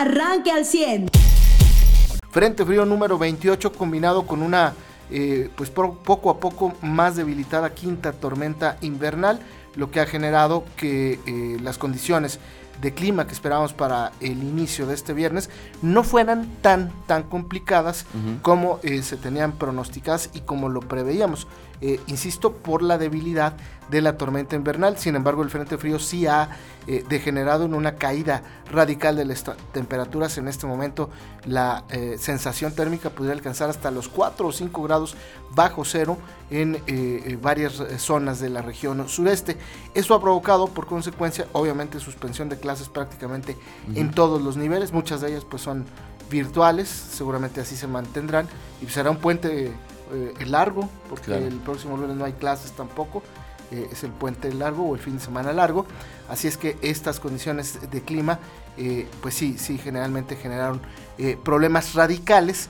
arranque 0.00 0.50
al 0.50 0.64
100. 0.64 1.08
Frente 2.30 2.64
frío 2.64 2.84
número 2.84 3.18
28 3.18 3.72
combinado 3.72 4.26
con 4.26 4.42
una 4.42 4.74
eh, 5.10 5.50
pues 5.56 5.70
poco 5.70 6.30
a 6.30 6.40
poco 6.40 6.74
más 6.82 7.16
debilitada 7.16 7.72
quinta 7.72 8.12
tormenta 8.12 8.76
invernal, 8.80 9.40
lo 9.74 9.90
que 9.90 10.00
ha 10.00 10.06
generado 10.06 10.64
que 10.76 11.20
eh, 11.26 11.58
las 11.62 11.78
condiciones 11.78 12.40
de 12.80 12.92
clima 12.92 13.26
que 13.26 13.32
esperábamos 13.32 13.72
para 13.72 14.12
el 14.20 14.42
inicio 14.42 14.86
de 14.86 14.94
este 14.94 15.14
viernes 15.14 15.48
no 15.80 16.02
fueran 16.02 16.56
tan 16.60 16.92
tan 17.06 17.22
complicadas 17.22 18.04
como 18.42 18.80
eh, 18.82 19.02
se 19.02 19.16
tenían 19.16 19.52
pronosticadas 19.52 20.30
y 20.34 20.40
como 20.40 20.68
lo 20.68 20.80
preveíamos. 20.80 21.46
Eh, 21.80 22.00
insisto, 22.06 22.52
por 22.52 22.82
la 22.82 22.98
debilidad 22.98 23.54
de 23.90 24.00
la 24.00 24.16
tormenta 24.16 24.56
invernal. 24.56 24.96
Sin 24.98 25.14
embargo, 25.14 25.42
el 25.42 25.50
Frente 25.50 25.78
Frío 25.78 25.98
sí 25.98 26.26
ha 26.26 26.48
eh, 26.86 27.04
degenerado 27.08 27.64
en 27.64 27.74
una 27.74 27.96
caída 27.96 28.42
radical 28.70 29.16
de 29.16 29.24
las 29.26 29.44
temperaturas. 29.72 30.38
En 30.38 30.48
este 30.48 30.66
momento, 30.66 31.10
la 31.44 31.84
eh, 31.90 32.16
sensación 32.18 32.74
térmica 32.74 33.10
podría 33.10 33.34
alcanzar 33.34 33.70
hasta 33.70 33.90
los 33.90 34.08
4 34.08 34.46
o 34.46 34.52
5 34.52 34.82
grados 34.82 35.16
bajo 35.54 35.84
cero 35.84 36.18
en 36.50 36.80
varias 37.42 37.82
zonas 37.98 38.40
de 38.40 38.50
la 38.50 38.62
región 38.62 39.08
sureste. 39.08 39.56
Eso 39.94 40.14
ha 40.14 40.20
provocado, 40.20 40.68
por 40.68 40.86
consecuencia, 40.86 41.46
obviamente, 41.52 41.98
suspensión 41.98 42.48
de 42.48 42.58
clases 42.58 42.88
prácticamente 42.88 43.56
en 43.94 44.12
todos 44.12 44.40
los 44.42 44.56
niveles. 44.56 44.92
Muchas 44.92 45.20
de 45.20 45.30
ellas, 45.30 45.44
pues, 45.44 45.62
son 45.62 45.86
virtuales, 46.30 46.88
seguramente 46.88 47.60
así 47.60 47.76
se 47.76 47.86
mantendrán 47.86 48.48
y 48.82 48.86
será 48.86 49.10
un 49.10 49.18
puente 49.18 49.72
eh, 50.12 50.46
largo, 50.46 50.88
porque 51.08 51.36
el 51.36 51.56
próximo 51.56 51.96
lunes 51.96 52.16
no 52.16 52.24
hay 52.24 52.34
clases 52.34 52.72
tampoco. 52.72 53.22
Eh, 53.72 53.88
es 53.90 54.04
el 54.04 54.12
puente 54.12 54.52
largo 54.54 54.84
o 54.84 54.94
el 54.94 55.00
fin 55.00 55.14
de 55.14 55.20
semana 55.20 55.52
largo. 55.52 55.86
Así 56.28 56.46
es 56.46 56.56
que 56.56 56.76
estas 56.82 57.18
condiciones 57.18 57.90
de 57.90 58.02
clima, 58.02 58.38
eh, 58.76 59.08
pues 59.20 59.34
sí, 59.34 59.58
sí, 59.58 59.78
generalmente 59.78 60.36
generaron 60.36 60.80
problemas 61.42 61.94
radicales. 61.94 62.68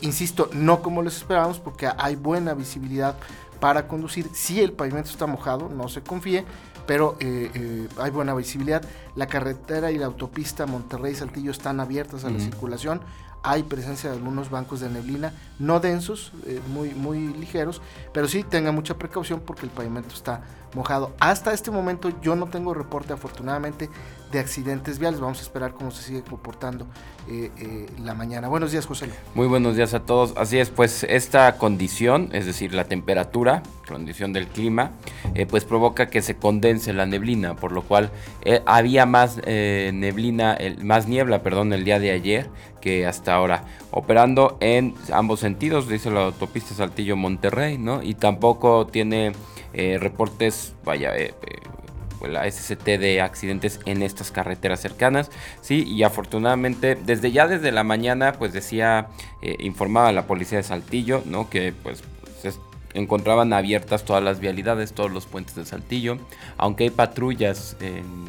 insisto, 0.00 0.50
no 0.52 0.82
como 0.82 1.02
les 1.02 1.16
esperábamos, 1.16 1.60
porque 1.60 1.88
hay 1.96 2.16
buena 2.16 2.54
visibilidad 2.54 3.16
para 3.60 3.86
conducir. 3.86 4.28
Si 4.34 4.60
el 4.60 4.72
pavimento 4.72 5.10
está 5.10 5.26
mojado, 5.26 5.68
no 5.68 5.88
se 5.88 6.02
confíe, 6.02 6.44
pero 6.86 7.16
hay 7.98 8.10
buena 8.10 8.34
visibilidad. 8.34 8.82
La 9.14 9.26
carretera 9.26 9.92
y 9.92 9.98
la 9.98 10.06
autopista 10.06 10.66
Monterrey-Saltillo 10.66 11.50
están 11.50 11.80
abiertas 11.80 12.24
a 12.24 12.30
la 12.30 12.40
circulación 12.40 13.00
hay 13.44 13.62
presencia 13.62 14.10
de 14.10 14.16
algunos 14.16 14.48
bancos 14.48 14.80
de 14.80 14.88
neblina, 14.88 15.34
no 15.58 15.78
densos, 15.78 16.32
eh, 16.46 16.60
muy, 16.72 16.94
muy 16.94 17.28
ligeros, 17.34 17.82
pero 18.12 18.26
sí 18.26 18.42
tenga 18.42 18.72
mucha 18.72 18.96
precaución 18.96 19.40
porque 19.44 19.66
el 19.66 19.70
pavimento 19.70 20.14
está 20.14 20.40
mojado. 20.74 21.12
Hasta 21.20 21.52
este 21.52 21.70
momento 21.70 22.10
yo 22.20 22.34
no 22.34 22.46
tengo 22.46 22.74
reporte 22.74 23.12
afortunadamente 23.12 23.90
de 24.32 24.38
accidentes 24.40 24.98
viales. 24.98 25.20
Vamos 25.20 25.38
a 25.38 25.42
esperar 25.42 25.74
cómo 25.74 25.92
se 25.92 26.02
sigue 26.02 26.22
comportando 26.22 26.86
eh, 27.28 27.52
eh, 27.58 27.86
la 28.02 28.14
mañana. 28.14 28.48
Buenos 28.48 28.72
días, 28.72 28.86
José. 28.86 29.08
Muy 29.34 29.46
buenos 29.46 29.76
días 29.76 29.94
a 29.94 30.00
todos. 30.00 30.32
Así 30.36 30.58
es, 30.58 30.70
pues 30.70 31.04
esta 31.04 31.56
condición, 31.58 32.30
es 32.32 32.46
decir, 32.46 32.74
la 32.74 32.84
temperatura, 32.86 33.62
condición 33.86 34.32
del 34.32 34.48
clima, 34.48 34.90
pues 35.48 35.64
provoca 35.64 36.06
que 36.06 36.22
se 36.22 36.36
condense 36.36 36.92
la 36.92 37.06
neblina, 37.06 37.54
por 37.54 37.70
lo 37.70 37.82
cual 37.82 38.10
había 38.66 39.06
más 39.06 39.36
neblina, 39.46 40.58
más 40.82 41.06
niebla, 41.06 41.42
perdón, 41.42 41.72
el 41.72 41.84
día 41.84 42.00
de 42.00 42.10
ayer 42.10 42.50
que 42.84 43.06
hasta 43.06 43.34
ahora, 43.34 43.64
operando 43.90 44.58
en 44.60 44.94
ambos 45.10 45.40
sentidos, 45.40 45.88
dice 45.88 46.10
la 46.10 46.26
autopista 46.26 46.74
Saltillo-Monterrey, 46.74 47.78
¿no? 47.78 48.02
Y 48.02 48.12
tampoco 48.14 48.86
tiene 48.86 49.32
reportes, 49.98 50.74
vaya, 50.84 51.14
la 52.28 52.50
SCT 52.50 52.84
de 52.98 53.20
accidentes 53.20 53.80
en 53.86 54.02
estas 54.02 54.30
carreteras 54.30 54.80
cercanas, 54.80 55.30
sí, 55.60 55.84
y 55.84 56.02
afortunadamente 56.02 56.94
desde 56.94 57.32
ya 57.32 57.46
desde 57.46 57.72
la 57.72 57.84
mañana 57.84 58.32
pues 58.32 58.52
decía, 58.52 59.08
eh, 59.42 59.56
informaba 59.60 60.12
la 60.12 60.26
policía 60.26 60.58
de 60.58 60.64
Saltillo, 60.64 61.22
¿no? 61.24 61.48
Que 61.50 61.72
pues 61.72 62.02
encontraban 62.94 63.52
abiertas 63.52 64.04
todas 64.04 64.22
las 64.22 64.40
vialidades, 64.40 64.92
todos 64.92 65.10
los 65.10 65.26
puentes 65.26 65.54
de 65.54 65.66
Saltillo, 65.66 66.18
aunque 66.56 66.84
hay 66.84 66.90
patrullas 66.90 67.76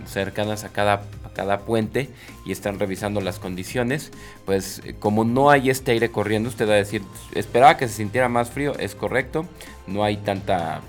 cercanas 0.05 0.63
a 0.63 0.69
cada, 0.69 1.03
cada 1.35 1.59
puente 1.59 2.09
y 2.45 2.51
están 2.51 2.79
revisando 2.79 3.21
las 3.21 3.39
condiciones, 3.39 4.11
pues 4.45 4.81
como 4.99 5.23
no 5.23 5.51
hay 5.51 5.69
este 5.69 5.91
aire 5.91 6.09
corriendo, 6.09 6.49
usted 6.49 6.67
va 6.67 6.73
a 6.73 6.77
decir, 6.77 7.03
esperaba 7.33 7.77
que 7.77 7.87
se 7.87 7.95
sintiera 7.95 8.27
más 8.27 8.49
frío, 8.49 8.77
es 8.77 8.95
correcto, 8.95 9.45
no 9.87 10.03
hay 10.03 10.17
tanta, 10.17 10.81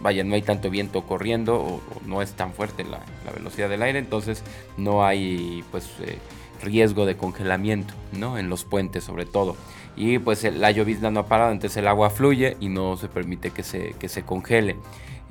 vaya, 0.00 0.24
no 0.24 0.34
hay 0.34 0.42
tanto 0.42 0.70
viento 0.70 1.02
corriendo 1.02 1.56
o, 1.56 1.80
no 2.06 2.22
es 2.22 2.32
tan 2.32 2.52
fuerte 2.52 2.84
la, 2.84 3.00
velocidad 3.32 3.68
del 3.68 3.82
aire, 3.82 3.98
entonces 3.98 4.42
no 4.76 5.04
hay 5.04 5.62
pues 5.70 5.88
eh, 6.00 6.18
riesgo 6.62 7.06
de 7.06 7.16
congelamiento, 7.16 7.94
¿no? 8.12 8.38
En 8.38 8.48
los 8.48 8.64
puentes 8.64 9.04
sobre 9.04 9.26
todo. 9.26 9.56
Y 9.96 10.18
pues 10.18 10.44
la 10.44 10.70
llovizna 10.70 11.10
no 11.10 11.20
ha 11.20 11.26
parado, 11.26 11.50
entonces 11.50 11.76
el 11.78 11.88
agua 11.88 12.10
fluye 12.10 12.56
y 12.60 12.68
no 12.68 12.96
se 12.96 13.08
permite 13.08 13.50
que 13.50 13.62
se, 13.62 13.94
que 13.98 14.08
se 14.08 14.22
congele. 14.22 14.76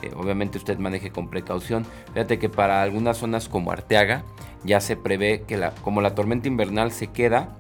Eh, 0.01 0.11
obviamente 0.15 0.57
usted 0.57 0.77
maneje 0.77 1.09
con 1.09 1.29
precaución. 1.29 1.85
Fíjate 2.13 2.37
que 2.37 2.49
para 2.49 2.83
algunas 2.83 3.17
zonas 3.17 3.49
como 3.49 3.71
Arteaga 3.71 4.23
ya 4.63 4.79
se 4.81 4.95
prevé 4.95 5.43
que 5.47 5.69
como 5.81 6.01
la 6.01 6.15
tormenta 6.15 6.47
invernal 6.47 6.91
se 6.91 7.07
queda 7.07 7.57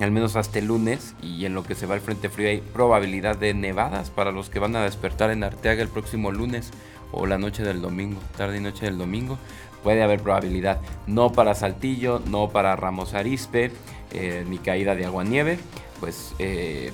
al 0.00 0.12
menos 0.12 0.36
hasta 0.36 0.58
el 0.58 0.66
lunes 0.66 1.14
y 1.20 1.44
en 1.44 1.54
lo 1.54 1.64
que 1.64 1.74
se 1.74 1.86
va 1.86 1.94
el 1.94 2.00
frente 2.00 2.28
frío 2.28 2.48
hay 2.48 2.60
probabilidad 2.60 3.36
de 3.36 3.54
nevadas 3.54 4.10
para 4.10 4.32
los 4.32 4.48
que 4.48 4.58
van 4.58 4.76
a 4.76 4.84
despertar 4.84 5.30
en 5.30 5.44
Arteaga 5.44 5.82
el 5.82 5.88
próximo 5.88 6.30
lunes 6.30 6.70
o 7.12 7.26
la 7.26 7.38
noche 7.38 7.62
del 7.62 7.82
domingo, 7.82 8.20
tarde 8.36 8.58
y 8.58 8.60
noche 8.60 8.86
del 8.86 8.96
domingo, 8.96 9.36
puede 9.82 10.02
haber 10.02 10.20
probabilidad. 10.20 10.80
No 11.06 11.32
para 11.32 11.54
Saltillo, 11.54 12.22
no 12.26 12.50
para 12.50 12.76
Ramos 12.76 13.14
Arispe, 13.14 13.72
eh, 14.12 14.44
ni 14.48 14.58
caída 14.58 14.94
de 14.94 15.06
agua 15.06 15.24
nieve, 15.24 15.58
pues 16.00 16.34
eh, 16.38 16.92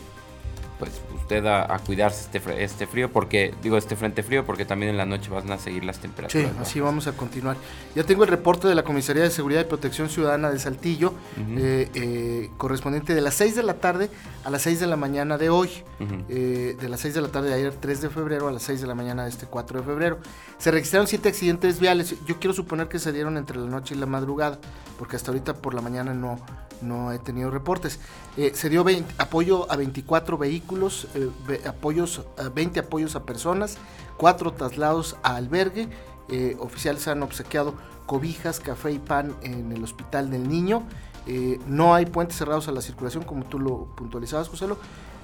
pues 0.79 0.91
usted 1.15 1.45
a, 1.47 1.79
cuidarse 1.79 2.29
este, 2.31 2.63
este 2.63 2.87
frío, 2.87 3.11
porque 3.11 3.55
digo 3.63 3.77
este 3.77 3.97
frente 3.97 4.23
frío, 4.23 4.45
porque 4.45 4.65
también 4.65 4.91
en 4.91 4.97
la 4.97 5.07
noche 5.07 5.31
van 5.31 5.51
a 5.51 5.59
seguir 5.59 5.85
las 5.85 5.99
temperaturas. 5.99 6.53
Sí, 6.53 6.61
así 6.61 6.81
vamos 6.81 7.07
a 7.07 7.13
continuar. 7.13 7.57
Ya 7.95 8.05
tengo 8.05 8.25
el 8.25 8.29
reporte 8.29 8.69
de 8.69 8.75
la 8.75 8.83
Comisaría 8.83 9.23
de 9.23 9.31
Seguridad 9.31 9.63
y 9.63 9.65
Protección 9.65 10.09
Ciudadana 10.09 10.51
de 10.51 10.59
Saltillo, 10.59 11.15
eh, 11.57 11.89
eh, 11.95 12.51
correspondiente 12.59 13.15
de 13.15 13.21
las 13.23 13.35
6 13.35 13.57
de 13.57 13.63
la 13.63 13.75
tarde 13.75 14.11
a 14.47 14.51
las 14.51 14.63
6 14.63 14.79
de 14.79 14.87
la 14.87 14.97
mañana 14.97 15.39
de 15.39 15.51
hoy, 15.51 15.69
eh, 16.29 16.77
de 16.81 16.89
las 16.89 17.01
6 17.01 17.15
de 17.15 17.21
la 17.21 17.29
tarde 17.29 17.49
de 17.49 17.55
ayer 17.55 17.75
3 17.75 18.01
de 18.01 18.11
febrero 18.11 18.47
a 18.47 18.53
las 18.53 18.63
6 18.63 18.81
de 18.81 18.87
la 18.87 18.95
mañana 18.95 19.25
de 19.25 19.31
este 19.31 19.47
4 19.47 19.81
de 19.81 19.85
febrero. 19.85 20.19
Se 20.59 20.71
registraron 20.71 21.09
7 21.09 21.29
accidentes 21.29 21.81
viales, 21.81 22.15
yo 22.27 22.39
quiero 22.39 22.55
suponer 22.55 22.87
que 22.87 23.01
se 23.01 23.11
dieron 23.11 23.39
entre 23.39 23.59
la 23.59 23.67
noche 23.67 23.97
y 23.97 23.99
la 23.99 24.07
madrugada, 24.07 24.61
porque 25.01 25.17
hasta 25.17 25.33
ahorita 25.33 25.55
por 25.55 25.75
la 25.75 25.81
mañana 25.81 26.15
no, 26.15 26.39
no 26.81 27.11
he 27.11 27.19
tenido 27.19 27.51
reportes. 27.51 27.99
se 28.37 28.71
dio 28.71 28.85
apoyo 29.19 29.69
a 29.69 29.75
24 29.75 30.39
vehículos 30.39 31.09
eh, 31.17 31.29
apoyos, 31.67 32.23
20 32.55 32.79
apoyos 32.79 33.17
a 33.17 33.25
personas, 33.25 33.79
4 34.17 34.53
traslados 34.53 35.17
a 35.25 35.35
albergue. 35.35 35.89
Eh, 36.29 36.57
oficiales 36.61 37.09
han 37.09 37.25
obsequiado 37.25 37.75
cobijas, 38.07 38.61
café 38.61 38.93
y 38.93 39.01
pan 39.01 39.35
en 39.43 39.73
el 39.73 39.83
Hospital 39.83 40.31
del 40.31 40.49
Niño. 40.49 40.85
Eh, 41.27 41.59
no 41.67 41.95
hay 41.95 42.07
puentes 42.07 42.37
cerrados 42.37 42.69
a 42.69 42.73
la 42.73 42.81
circulación, 42.81 43.25
como 43.25 43.45
tú 43.45 43.59
lo 43.59 43.87
puntualizabas, 43.97 44.49
José. 44.49 44.67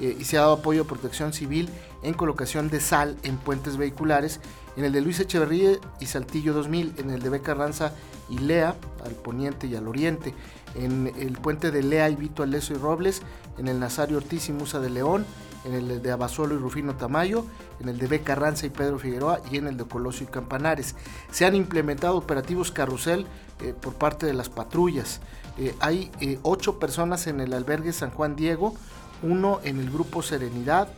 y 0.00 0.24
se 0.24 0.36
ha 0.36 0.40
dado 0.40 0.54
apoyo 0.54 0.82
a 0.82 0.84
protección 0.84 1.32
civil 1.32 1.68
en 2.02 2.14
colocación 2.14 2.68
de 2.68 2.80
sal 2.80 3.16
en 3.22 3.36
puentes 3.36 3.76
vehiculares, 3.76 4.41
en 4.76 4.84
el 4.84 4.92
de 4.92 5.00
Luis 5.00 5.20
Echeverría 5.20 5.78
y 6.00 6.06
Saltillo 6.06 6.54
2000, 6.54 6.94
en 6.98 7.10
el 7.10 7.22
de 7.22 7.28
Beca 7.28 7.54
Ranza 7.54 7.92
y 8.28 8.38
Lea, 8.38 8.74
al 9.04 9.12
poniente 9.12 9.66
y 9.66 9.76
al 9.76 9.86
oriente, 9.86 10.34
en 10.74 11.12
el 11.18 11.34
puente 11.34 11.70
de 11.70 11.82
Lea 11.82 12.08
y 12.08 12.16
Vito 12.16 12.42
Aleso 12.42 12.72
y 12.72 12.78
Robles, 12.78 13.22
en 13.58 13.68
el 13.68 13.78
Nazario 13.78 14.16
Ortiz 14.16 14.48
y 14.48 14.52
Musa 14.52 14.80
de 14.80 14.91
León, 14.91 15.26
en 15.64 15.74
el 15.74 16.02
de 16.02 16.10
Abasolo 16.10 16.54
y 16.54 16.58
Rufino 16.58 16.96
Tamayo, 16.96 17.44
en 17.80 17.88
el 17.88 17.98
de 17.98 18.06
B. 18.06 18.22
Carranza 18.22 18.66
y 18.66 18.70
Pedro 18.70 18.98
Figueroa 18.98 19.41
y 19.50 19.58
en 19.58 19.66
el 19.66 19.76
de 19.76 19.84
Colosio 19.84 20.26
y 20.26 20.30
Campanares. 20.30 20.96
Se 21.30 21.44
han 21.44 21.54
implementado 21.54 22.16
operativos 22.16 22.72
carrusel 22.72 23.26
eh, 23.60 23.74
por 23.78 23.94
parte 23.94 24.26
de 24.26 24.34
las 24.34 24.48
patrullas. 24.48 25.20
Eh, 25.58 25.74
hay 25.80 26.10
eh, 26.20 26.38
ocho 26.42 26.78
personas 26.78 27.27
en 27.27 27.41
el 27.41 27.53
albergue 27.53 27.92
San 27.92 28.10
Juan 28.10 28.36
Diego, 28.36 28.74
uno 29.22 29.60
en 29.65 29.78
el 29.78 29.91
grupo 29.91 30.22
Serenidad, 30.22 30.88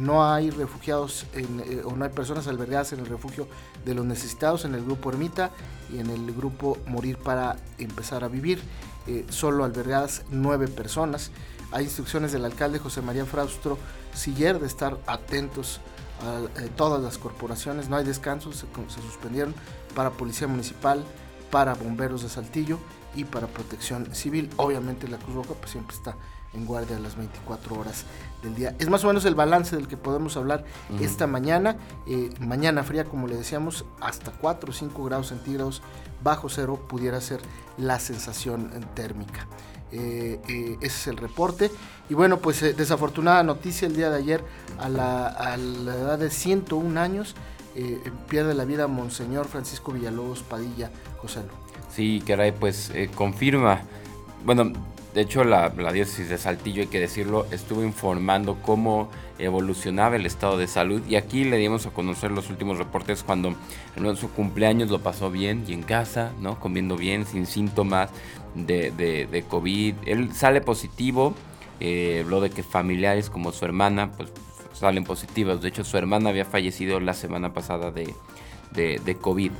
no 0.00 0.28
hay 0.28 0.50
refugiados 0.50 1.26
o 1.84 1.94
no 1.94 2.04
hay 2.04 2.10
personas 2.10 2.48
albergadas 2.48 2.92
en 2.92 2.98
el 2.98 3.06
refugio 3.06 3.46
de 3.84 3.94
los 3.94 4.04
necesitados 4.04 4.64
en 4.64 4.74
el 4.74 4.84
grupo 4.84 5.10
Ermita 5.10 5.52
y 5.92 6.00
en 6.00 6.10
el 6.10 6.34
grupo 6.34 6.76
Morir 6.88 7.18
para 7.18 7.56
empezar 7.78 8.24
a 8.24 8.28
vivir. 8.28 8.60
solo 9.28 9.62
albergadas 9.62 10.24
nueve 10.28 10.66
personas. 10.66 11.30
Hay 11.72 11.84
instrucciones 11.84 12.32
del 12.32 12.44
alcalde 12.44 12.80
José 12.80 13.00
María 13.00 13.24
Fraustro 13.26 13.78
Siller 14.12 14.58
de 14.58 14.66
estar 14.66 14.98
atentos 15.06 15.80
a, 16.22 16.60
eh, 16.60 16.68
todas 16.76 17.02
las 17.02 17.18
corporaciones. 17.18 17.88
No 17.88 17.96
hay 17.96 18.04
descansos, 18.04 18.56
se, 18.56 19.02
suspendieron 19.02 19.54
para 19.94 20.10
Policía 20.10 20.48
Municipal, 20.48 21.04
para 21.50 21.74
Bomberos 21.74 22.22
de 22.22 22.28
Saltillo 22.28 22.78
y 23.14 23.24
para 23.24 23.46
protección 23.46 24.14
civil. 24.14 24.50
Obviamente 24.56 25.08
la 25.08 25.18
Cruz 25.18 25.34
Roja 25.34 25.54
pues 25.54 25.70
siempre 25.70 25.96
está 25.96 26.16
en 26.52 26.66
guardia 26.66 26.96
a 26.96 27.00
las 27.00 27.16
24 27.16 27.78
horas 27.78 28.04
del 28.42 28.54
día. 28.54 28.74
Es 28.78 28.88
más 28.88 29.04
o 29.04 29.06
menos 29.06 29.24
el 29.24 29.34
balance 29.34 29.76
del 29.76 29.86
que 29.86 29.96
podemos 29.96 30.36
hablar 30.36 30.64
esta 31.00 31.26
mañana. 31.26 31.76
Eh, 32.06 32.30
mañana 32.40 32.82
fría, 32.82 33.04
como 33.04 33.28
le 33.28 33.36
decíamos, 33.36 33.84
hasta 34.00 34.32
4 34.32 34.70
o 34.70 34.72
5 34.72 35.04
grados 35.04 35.28
centígrados 35.28 35.82
bajo 36.22 36.48
cero 36.48 36.84
pudiera 36.88 37.20
ser 37.20 37.40
la 37.78 37.98
sensación 37.98 38.70
térmica. 38.94 39.46
Eh, 39.92 40.40
eh, 40.48 40.76
ese 40.80 40.86
es 40.86 41.06
el 41.08 41.16
reporte. 41.16 41.70
Y 42.08 42.14
bueno, 42.14 42.38
pues 42.38 42.60
desafortunada 42.76 43.42
noticia 43.42 43.86
el 43.86 43.96
día 43.96 44.10
de 44.10 44.18
ayer, 44.18 44.44
a 44.78 44.88
la, 44.88 45.54
edad 45.56 46.18
de 46.18 46.30
101 46.30 47.00
años, 47.00 47.34
pierde 48.28 48.54
la 48.54 48.64
vida 48.64 48.86
Monseñor 48.86 49.46
Francisco 49.46 49.92
Villalobos 49.92 50.42
Padilla 50.42 50.90
José. 51.18 51.40
Sí, 51.90 52.22
caray, 52.26 52.52
pues 52.52 52.92
confirma, 53.14 53.82
bueno, 54.44 54.72
de 55.14 55.22
hecho, 55.22 55.42
la, 55.42 55.70
diócesis 55.70 56.28
de 56.28 56.38
Saltillo, 56.38 56.82
hay 56.82 56.88
que 56.88 57.00
decirlo, 57.00 57.44
estuvo 57.50 57.82
informando 57.82 58.58
cómo 58.62 59.10
evolucionaba 59.40 60.14
el 60.14 60.24
estado 60.24 60.56
de 60.56 60.68
salud 60.68 61.02
y 61.08 61.16
aquí 61.16 61.42
le 61.44 61.56
dimos 61.56 61.84
a 61.86 61.90
conocer 61.90 62.30
los 62.30 62.48
últimos 62.48 62.78
reportes 62.78 63.24
cuando 63.24 63.56
en 63.96 64.16
su 64.16 64.30
cumpleaños 64.30 64.88
lo 64.88 65.00
pasó 65.00 65.30
bien 65.30 65.64
y 65.66 65.72
en 65.72 65.82
casa, 65.82 66.32
¿no? 66.40 66.60
Comiendo 66.60 66.96
bien, 66.96 67.26
sin 67.26 67.46
síntomas 67.46 68.10
de, 68.54 69.44
COVID. 69.48 69.94
Él 70.06 70.32
sale 70.32 70.60
positivo, 70.60 71.34
eh, 71.80 72.20
habló 72.22 72.40
de 72.40 72.50
que 72.50 72.62
familiares 72.62 73.30
como 73.30 73.50
su 73.50 73.64
hermana, 73.64 74.12
pues 74.12 74.30
salen 74.80 75.04
positivos. 75.04 75.62
De 75.62 75.68
hecho, 75.68 75.84
su 75.84 75.96
hermana 75.96 76.30
había 76.30 76.44
fallecido 76.44 76.98
la 76.98 77.14
semana 77.14 77.52
pasada 77.52 77.92
de, 77.92 78.14
de 78.72 79.14
COVID. 79.16 79.52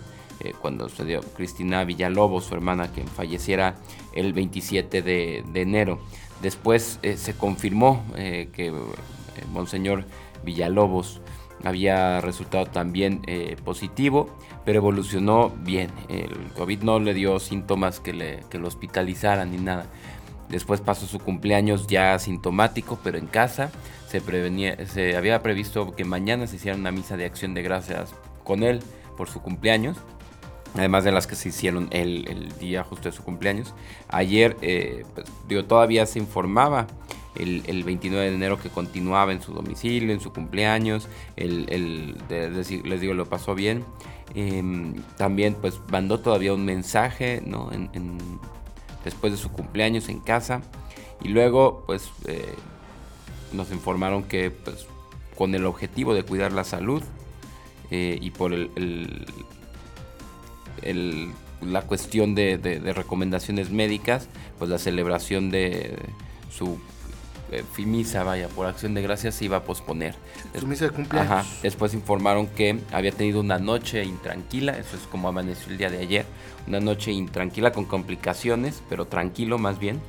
Eh, 0.42 0.54
cuando 0.58 0.88
se 0.88 1.04
dio 1.04 1.20
Cristina 1.20 1.84
Villalobos, 1.84 2.44
su 2.44 2.54
hermana, 2.54 2.88
quien 2.88 3.06
falleciera 3.06 3.74
el 4.14 4.32
27 4.32 5.02
de, 5.02 5.44
enero. 5.54 5.98
Después 6.40 6.98
eh, 7.02 7.18
se 7.18 7.34
confirmó 7.34 8.02
eh, 8.16 8.48
que 8.52 8.72
Monseñor 9.52 10.06
Villalobos 10.42 11.20
había 11.62 12.22
resultado 12.22 12.64
también 12.64 13.20
positivo, 13.64 14.34
pero 14.64 14.78
evolucionó 14.78 15.52
bien. 15.62 15.90
El 16.08 16.30
COVID 16.56 16.82
no 16.82 16.98
le 17.00 17.12
dio 17.12 17.38
síntomas 17.38 18.00
que, 18.00 18.14
le, 18.14 18.40
que 18.50 18.58
lo 18.58 18.66
hospitalizaran 18.66 19.50
ni 19.50 19.58
nada. 19.58 19.84
Después 20.48 20.80
pasó 20.80 21.06
su 21.06 21.18
cumpleaños 21.18 21.86
ya 21.86 22.18
sintomático, 22.18 22.98
pero 23.04 23.18
en 23.18 23.26
casa. 23.26 23.70
Se, 24.10 25.16
había 25.16 25.42
previsto 25.42 25.94
que 25.94 26.04
mañana 26.04 26.46
se 26.46 26.56
hiciera 26.56 26.76
una 26.76 26.90
misa 26.90 27.16
de 27.16 27.24
acción 27.24 27.54
de 27.54 27.62
gracias 27.62 28.12
con 28.42 28.62
él 28.62 28.80
por 29.16 29.28
su 29.28 29.40
cumpleaños 29.40 29.98
además 30.74 31.04
de 31.04 31.12
las 31.12 31.26
que 31.26 31.34
se 31.34 31.48
hicieron 31.48 31.88
el, 31.90 32.52
día 32.60 32.84
justo 32.84 33.08
de 33.08 33.12
su 33.16 33.24
cumpleaños. 33.24 33.74
Ayer, 34.08 34.56
eh, 34.62 35.04
pues, 35.14 35.66
todavía 35.66 36.06
se 36.06 36.18
informaba 36.20 36.86
el, 37.36 37.84
29 37.84 38.28
de 38.28 38.34
enero 38.34 38.60
que 38.60 38.68
continuaba 38.68 39.32
en 39.32 39.40
su 39.42 39.52
domicilio, 39.52 40.12
en 40.12 40.20
su 40.20 40.32
cumpleaños, 40.32 41.08
el, 41.36 42.16
les 42.28 43.00
digo, 43.00 43.14
lo 43.14 43.26
pasó 43.26 43.54
bien. 43.54 43.84
Em, 44.34 44.94
también, 45.16 45.54
pues, 45.54 45.80
mandó 45.90 46.20
todavía 46.20 46.54
un 46.54 46.64
mensaje, 46.64 47.42
¿no? 47.44 47.70
después 49.04 49.32
de 49.32 49.38
su 49.38 49.50
cumpleaños 49.50 50.08
en 50.08 50.20
casa. 50.20 50.60
Y 51.22 51.28
luego, 51.28 51.84
pues, 51.86 52.10
eh, 52.26 52.54
nos 53.52 53.70
informaron 53.70 54.24
que, 54.24 54.50
pues, 54.50 54.86
con 55.36 55.54
el 55.54 55.66
objetivo 55.66 56.14
de 56.14 56.22
cuidar 56.22 56.52
la 56.52 56.64
salud 56.64 57.02
eh, 57.90 58.18
y 58.20 58.30
por 58.30 58.52
el 58.52 59.26
la 61.62 61.82
cuestión 61.82 62.34
de, 62.34 62.92
recomendaciones 62.94 63.70
médicas, 63.70 64.28
pues 64.58 64.70
la 64.70 64.78
celebración 64.78 65.50
de 65.50 65.96
su 66.50 66.78
eh, 67.52 67.64
vaya, 68.24 68.48
por 68.48 68.66
acción 68.66 68.94
de 68.94 69.02
gracias 69.02 69.34
se 69.34 69.44
iba 69.46 69.58
a 69.58 69.64
posponer. 69.64 70.14
Su 70.58 70.66
misa 70.66 70.86
de 70.86 70.90
cumpleaños. 70.92 71.46
Después 71.62 71.94
informaron 71.94 72.46
que 72.46 72.78
había 72.92 73.12
tenido 73.12 73.40
una 73.40 73.58
noche 73.58 74.04
intranquila, 74.04 74.78
eso 74.78 74.96
es 74.96 75.02
como 75.10 75.28
amaneció 75.28 75.70
el 75.72 75.78
día 75.78 75.90
de 75.90 75.98
ayer, 75.98 76.26
una 76.66 76.80
noche 76.80 77.12
intranquila 77.12 77.72
con 77.72 77.84
complicaciones, 77.84 78.82
pero 78.88 79.06
tranquilo 79.06 79.58
más 79.58 79.78
bien. 79.78 80.00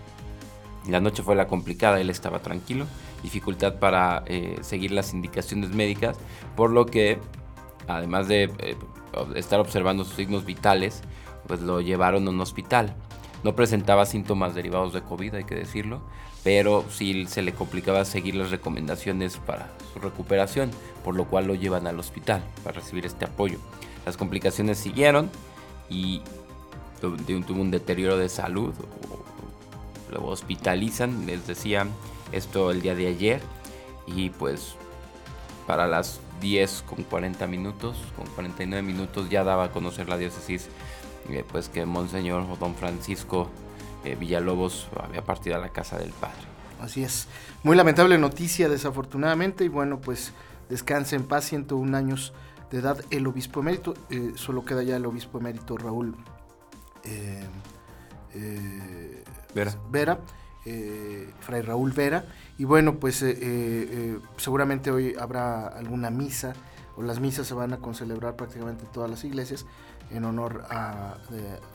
La 0.88 1.00
noche 1.00 1.22
fue 1.22 1.36
la 1.36 1.48
complicada, 1.48 2.01
él 2.01 2.10
estaba 2.10 2.39
tranquilo, 2.39 2.86
dificultad 3.22 3.75
para 3.75 4.24
eh, 4.25 4.57
seguir 4.62 4.92
las 4.92 5.13
indicaciones 5.13 5.69
médicas, 5.69 6.18
por 6.56 6.72
lo 6.72 6.86
que 6.86 7.19
además 7.88 8.28
de 8.28 8.51
eh, 8.60 8.75
estar 9.36 9.60
observando 9.60 10.04
sus 10.04 10.16
signos 10.16 10.45
vitales, 10.45 11.01
pues 11.48 11.62
lo 11.62 11.81
llevaron 11.81 12.28
a 12.28 12.31
un 12.31 12.42
hospital. 12.42 12.95
No 13.44 13.56
presentaba 13.56 14.06
síntomas 14.06 14.56
derivados 14.56 14.94
de 14.94 15.01
COVID, 15.01 15.36
hay 15.36 15.44
que 15.44 15.56
decirlo, 15.56 16.01
pero 16.44 16.86
sí 16.89 17.25
se 17.27 17.42
le 17.42 17.54
complicaba 17.54 18.06
seguir 18.06 18.36
las 18.36 18.51
recomendaciones 18.51 19.38
para 19.38 19.72
su 19.94 20.00
recuperación, 20.00 20.72
por 21.04 21.16
lo 21.16 21.25
cual 21.25 21.48
lo 21.48 21.56
llevan 21.56 21.88
al 21.88 22.00
hospital 22.00 22.44
para 22.63 22.80
recibir 22.80 23.06
este 23.06 23.25
apoyo. 23.25 23.57
Las 24.06 24.18
complicaciones 24.18 24.77
siguieron 24.77 25.30
y 25.89 26.22
tuvo 27.00 27.62
un 27.62 27.72
deterioro 27.72 28.18
de 28.18 28.30
salud, 28.30 28.74
lo 30.12 30.25
hospitalizan, 30.25 31.25
les 31.25 31.48
decía 31.48 31.88
esto 32.31 32.72
el 32.72 32.81
día 32.81 32.96
de 32.96 33.08
ayer, 33.08 33.42
y 34.08 34.30
pues 34.30 34.75
para 35.68 35.88
las 35.88 36.19
10 36.42 36.84
con 36.88 37.04
40 37.04 37.48
minutos, 37.48 37.98
con 38.16 38.28
49 38.28 38.86
minutos 38.86 39.30
ya 39.30 39.44
daba 39.44 39.66
a 39.66 39.72
conocer 39.72 40.10
la 40.10 40.18
diócesis 40.18 40.69
eh, 41.30 41.46
pues 41.50 41.69
que 41.69 41.86
Monseñor 41.86 42.60
Don 42.60 42.75
Francisco 42.75 43.50
eh, 44.04 44.16
Villalobos 44.16 44.88
había 45.02 45.24
partido 45.24 45.56
a 45.56 45.60
la 45.60 45.69
casa 45.69 45.98
del 45.98 46.12
Padre. 46.12 46.42
Así 46.81 47.04
es, 47.04 47.28
muy 47.63 47.75
lamentable 47.75 48.18
noticia 48.18 48.68
desafortunadamente 48.68 49.63
y 49.63 49.68
bueno 49.68 50.02
pues 50.02 50.34
descanse 50.69 51.16
en 51.16 51.24
paz, 51.24 51.46
101 51.46 51.96
años 51.96 52.34
de 52.72 52.80
edad 52.80 53.00
el 53.12 53.28
obispo 53.28 53.60
emérito, 53.60 53.94
eh, 54.10 54.31
solo 54.36 54.66
queda 54.66 54.81
ya 54.81 54.96
el 54.96 55.06
obispo 55.06 55.38
emérito 55.38 55.78
Raúl 55.78 56.16
Vera. 59.53 59.75
Vera 59.89 60.19
Fray 61.42 61.62
Raúl 61.63 61.92
Vera 61.92 62.25
y 62.62 62.63
bueno, 62.63 63.00
pues 63.00 63.24
eh, 63.24 63.31
eh, 63.31 63.38
eh, 63.42 64.19
seguramente 64.38 64.92
hoy 64.92 65.15
habrá 65.19 65.65
alguna 65.65 66.12
misa, 66.12 66.53
o 66.95 67.01
las 67.01 67.19
misas 67.19 67.48
se 67.48 67.56
van 67.56 67.74
a 67.74 67.77
concelebrar 67.77 68.36
prácticamente 68.36 68.83
en 68.86 68.92
todas 68.92 69.09
las 69.09 69.24
iglesias, 69.24 69.65
en 70.12 70.25
honor 70.25 70.63
a, 70.69 71.15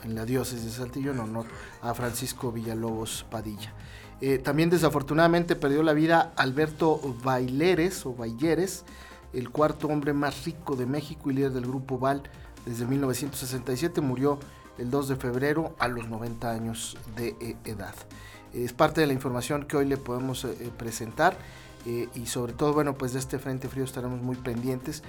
en 0.05 0.15
la 0.15 0.23
diócesis 0.23 0.63
de 0.63 0.71
Saltillo, 0.71 1.11
en 1.11 1.19
honor 1.19 1.45
a 1.81 1.93
Francisco 1.93 2.53
Villalobos 2.53 3.25
Padilla. 3.29 3.73
también 4.45 4.69
desafortunadamente 4.69 5.57
perdió 5.57 5.83
la 5.83 5.91
vida 5.91 6.31
Alberto 6.37 7.01
Baileres 7.21 8.05
o 8.05 8.13
Baileres, 8.13 8.85
el 9.33 9.49
cuarto 9.49 9.89
hombre 9.89 10.13
más 10.13 10.45
rico 10.45 10.77
de 10.77 10.85
México 10.85 11.29
y 11.29 11.33
líder 11.33 11.51
del 11.51 11.65
grupo 11.65 11.99
Val 11.99 12.23
desde 12.65 12.85
1967, 12.85 13.99
murió 13.99 14.39
el 14.77 14.91
2 14.91 15.09
de 15.09 15.15
febrero 15.15 15.75
a 15.79 15.87
los 15.87 16.07
90 16.07 16.49
años 16.49 16.97
de 17.15 17.55
edad 17.65 17.95
es 18.53 18.73
parte 18.73 19.01
de 19.01 19.07
la 19.07 19.13
información 19.13 19.65
que 19.65 19.77
hoy 19.77 19.85
le 19.85 19.97
podemos 19.97 20.45
eh, 20.45 20.55
eh, 20.59 20.69
presentar 20.75 21.37
eh, 21.85 22.07
y 22.15 22.25
sobre 22.25 22.53
todo, 22.53 22.73
bueno, 22.73 22.95
pues 22.95 23.13
de 23.13 23.19
este 23.19 23.39
Frente 23.39 23.67
Frío 23.67 23.83
estaremos 23.83 24.21
muy 24.21 24.35
pendientes 24.35 25.03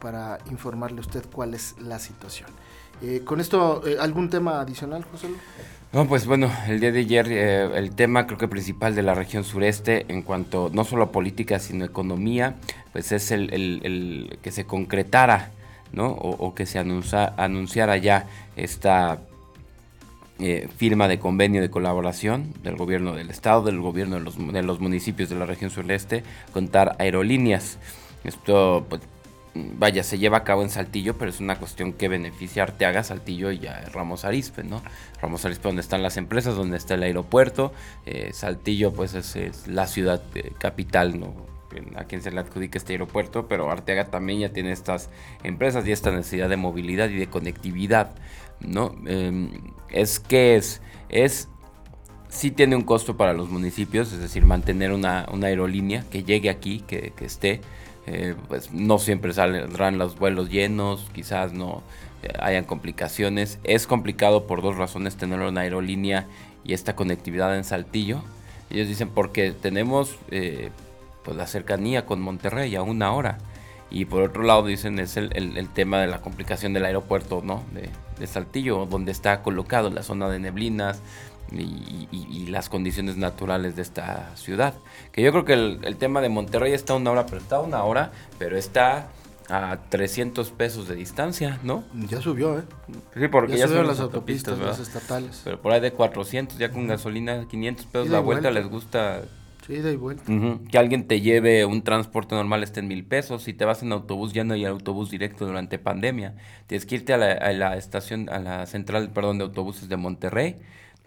para 0.00 0.38
informarle 0.48 0.98
a 0.98 1.00
usted 1.00 1.24
cuál 1.32 1.52
es 1.52 1.74
la 1.80 1.98
situación. 1.98 2.48
con 3.24 3.40
esto, 3.40 3.82
¿algún 4.00 4.30
tema 4.30 4.60
adicional, 4.60 5.04
José 5.10 5.28
Luis? 5.28 5.40
No, 5.92 6.06
pues 6.06 6.24
bueno, 6.24 6.48
el 6.68 6.78
día 6.78 6.92
de 6.92 7.00
ayer 7.00 7.30
el 7.32 7.90
tema 7.90 8.26
creo 8.26 8.38
que 8.38 8.46
principal 8.46 8.94
de 8.94 9.02
la 9.02 9.14
región 9.14 9.42
sureste 9.42 10.06
en 10.08 10.22
cuanto 10.22 10.70
no 10.72 10.84
solo 10.84 11.04
a 11.04 11.12
política 11.12 11.58
sino 11.58 11.84
economía, 11.84 12.54
pues 12.92 13.10
es 13.10 13.32
el, 13.32 14.38
que 14.40 14.52
se 14.52 14.64
concretara, 14.64 15.50
¿no? 15.92 16.10
O, 16.10 16.54
que 16.54 16.66
se 16.66 16.78
anunciara 16.78 17.96
ya 17.96 18.26
esta 18.56 19.20
eh, 20.40 20.68
firma 20.76 21.08
de 21.08 21.18
convenio 21.18 21.60
de 21.60 21.70
colaboración 21.70 22.52
del 22.62 22.76
gobierno 22.76 23.14
del 23.14 23.30
estado, 23.30 23.62
del 23.62 23.80
gobierno 23.80 24.16
de 24.16 24.22
los, 24.22 24.36
de 24.52 24.62
los 24.62 24.78
municipios 24.80 25.28
de 25.28 25.36
la 25.36 25.46
región 25.46 25.70
sureste, 25.70 26.22
contar 26.52 26.94
aerolíneas. 26.98 27.78
Esto, 28.24 28.86
pues, 28.88 29.02
vaya, 29.54 30.02
se 30.02 30.18
lleva 30.18 30.38
a 30.38 30.44
cabo 30.44 30.62
en 30.62 30.70
Saltillo, 30.70 31.16
pero 31.18 31.30
es 31.30 31.40
una 31.40 31.58
cuestión 31.58 31.92
que 31.92 32.08
beneficia 32.08 32.62
a 32.62 32.66
Arteaga, 32.66 33.02
Saltillo 33.02 33.50
y 33.50 33.66
a 33.66 33.80
Ramos 33.92 34.24
Arizpe, 34.24 34.62
¿no? 34.62 34.82
Ramos 35.20 35.44
Arizpe 35.44 35.68
donde 35.68 35.82
están 35.82 36.02
las 36.02 36.16
empresas, 36.16 36.54
donde 36.54 36.76
está 36.76 36.94
el 36.94 37.02
aeropuerto, 37.02 37.72
eh, 38.06 38.30
Saltillo 38.32 38.92
pues 38.92 39.14
es, 39.14 39.66
la 39.66 39.86
ciudad 39.86 40.22
eh, 40.34 40.52
capital, 40.58 41.18
¿no? 41.18 41.57
A 41.96 42.04
quien 42.04 42.22
se 42.22 42.30
le 42.30 42.40
adjudica 42.40 42.78
este 42.78 42.94
aeropuerto, 42.94 43.48
pero 43.48 43.70
Arteaga 43.70 44.06
también 44.06 44.40
ya 44.40 44.48
tiene 44.50 44.72
estas 44.72 45.10
empresas 45.42 45.86
y 45.86 45.92
esta 45.92 46.10
necesidad 46.10 46.48
de 46.48 46.56
movilidad 46.56 47.08
y 47.08 47.16
de 47.16 47.26
conectividad, 47.28 48.14
¿no? 48.60 48.94
Em, 49.06 49.50
es 49.90 50.20
que 50.20 50.56
es, 50.56 50.80
es, 51.08 51.48
sí 52.28 52.50
tiene 52.50 52.76
un 52.76 52.82
costo 52.82 53.16
para 53.16 53.32
los 53.32 53.50
municipios, 53.50 54.12
es 54.12 54.20
decir, 54.20 54.44
mantener 54.44 54.92
una, 54.92 55.26
aerolínea 55.42 56.04
que 56.10 56.24
llegue 56.24 56.50
aquí, 56.50 56.80
que, 56.86 57.12
esté, 57.20 57.60
eh, 58.06 58.34
pues 58.48 58.72
no 58.72 58.98
siempre 58.98 59.32
saldrán 59.32 59.98
los 59.98 60.18
vuelos 60.18 60.50
llenos, 60.50 61.08
quizás 61.12 61.52
no, 61.52 61.82
eh, 62.22 62.32
hayan 62.40 62.64
complicaciones. 62.64 63.58
Es 63.64 63.86
complicado 63.86 64.46
por 64.46 64.62
dos 64.62 64.76
razones 64.76 65.16
tener 65.16 65.40
una 65.40 65.60
aerolínea 65.60 66.26
y 66.64 66.72
esta 66.72 66.96
conectividad 66.96 67.56
en 67.56 67.64
Saltillo. 67.64 68.22
Ellos 68.70 68.88
dicen 68.88 69.08
porque 69.08 69.52
tenemos 69.52 70.16
eh, 70.30 70.70
pues 71.28 71.36
la 71.36 71.46
cercanía 71.46 72.06
con 72.06 72.22
Monterrey 72.22 72.74
a 72.74 72.80
una 72.80 73.12
hora. 73.12 73.36
Y 73.90 74.06
por 74.06 74.22
otro 74.22 74.44
lado 74.44 74.64
dicen 74.64 74.98
es 74.98 75.18
el, 75.18 75.68
tema 75.74 76.00
de 76.00 76.06
la 76.06 76.22
complicación 76.22 76.72
del 76.72 76.86
aeropuerto 76.86 77.42
¿no? 77.44 77.64
de, 78.18 78.26
Saltillo, 78.26 78.86
donde 78.86 79.12
está 79.12 79.42
colocado 79.42 79.90
la 79.90 80.02
zona 80.02 80.30
de 80.30 80.38
neblinas 80.38 81.02
y, 81.52 82.46
las 82.46 82.70
condiciones 82.70 83.18
naturales 83.18 83.76
de 83.76 83.82
esta 83.82 84.34
ciudad. 84.36 84.72
Que 85.12 85.20
yo 85.20 85.32
creo 85.32 85.44
que 85.44 85.52
el, 85.52 85.96
tema 85.98 86.22
de 86.22 86.30
Monterrey 86.30 86.72
está 86.72 86.94
a 86.94 86.96
una 86.96 87.10
hora, 87.10 87.26
pero 87.26 87.36
está 87.36 87.56
a 87.56 87.60
una 87.60 87.84
hora, 87.84 88.10
pero 88.38 88.56
está 88.56 89.08
a 89.50 89.76
300 89.90 90.50
pesos 90.52 90.88
de 90.88 90.94
distancia, 90.94 91.58
¿no? 91.62 91.84
Ya 92.08 92.22
subió, 92.22 92.58
¿eh? 92.58 92.62
Sí, 93.14 93.28
porque 93.28 93.58
ya, 93.58 93.66
ya 93.66 93.82
las 93.82 94.00
autopistas, 94.00 94.58
las 94.58 94.78
estatales. 94.78 95.42
Pero 95.44 95.60
por 95.60 95.72
ahí 95.72 95.80
de 95.80 95.92
400, 95.92 96.56
ya 96.56 96.70
con 96.70 96.86
gasolina, 96.86 97.46
500 97.46 97.84
pesos 97.84 98.08
la 98.08 98.20
vuelta, 98.20 98.50
les 98.50 98.66
gusta. 98.66 99.20
Sí, 99.68 99.82
da. 99.82 99.90
Que 100.70 100.78
alguien 100.78 101.06
te 101.06 101.20
lleve 101.20 101.64
un 101.64 101.82
transporte 101.82 102.34
normal 102.34 102.62
esté 102.62 102.80
en 102.80 102.88
mil 102.88 103.04
pesos. 103.04 103.42
Si 103.42 103.52
te 103.52 103.64
vas 103.64 103.82
en 103.82 103.92
autobús, 103.92 104.32
ya 104.32 104.42
no 104.42 104.54
hay 104.54 104.64
autobús 104.64 105.10
directo 105.10 105.46
durante 105.46 105.78
pandemia. 105.78 106.34
Tienes 106.66 106.86
que 106.86 106.96
irte 106.96 107.12
a 107.12 107.18
la, 107.18 107.32
a 107.32 107.52
la 107.52 107.76
estación, 107.76 108.30
a 108.30 108.38
la 108.38 108.66
central, 108.66 109.10
perdón, 109.10 109.38
de 109.38 109.44
autobuses 109.44 109.88
de 109.88 109.96
Monterrey 109.96 110.56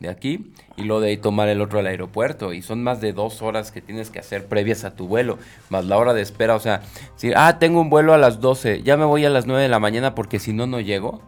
de 0.02 0.10
aquí 0.10 0.52
y 0.78 0.84
luego 0.84 1.02
de 1.02 1.10
ahí 1.10 1.18
tomar 1.18 1.48
el 1.48 1.62
otro 1.62 1.80
al 1.80 1.86
aeropuerto 1.86 2.54
y 2.54 2.62
son 2.62 2.84
más 2.84 3.02
de 3.02 3.14
dos 3.14 3.42
horas 3.42 3.72
que 3.72 3.82
tienes 3.82 4.10
que 4.10 4.20
hacer 4.20 4.48
previas 4.48 4.84
a 4.84 4.96
tu 4.96 5.08
vuelo, 5.08 5.38
más 5.70 5.86
la 5.86 5.98
hora 5.98 6.14
de 6.14 6.22
espera, 6.22 6.56
o 6.56 6.60
sea, 6.60 6.82
si, 7.16 7.32
ah, 7.36 7.60
tengo 7.60 7.80
un 7.80 7.90
vuelo 7.90 8.14
a 8.14 8.18
las 8.18 8.42
12, 8.42 8.82
ya 8.82 8.98
me 8.98 9.06
voy 9.06 9.26
a 9.26 9.30
las 9.30 9.46
9 9.46 9.62
de 9.62 9.70
la 9.70 9.80
mañana 9.80 10.16
porque 10.16 10.40
si 10.40 10.54
no, 10.54 10.66
no 10.66 10.80
llego. 10.80 11.22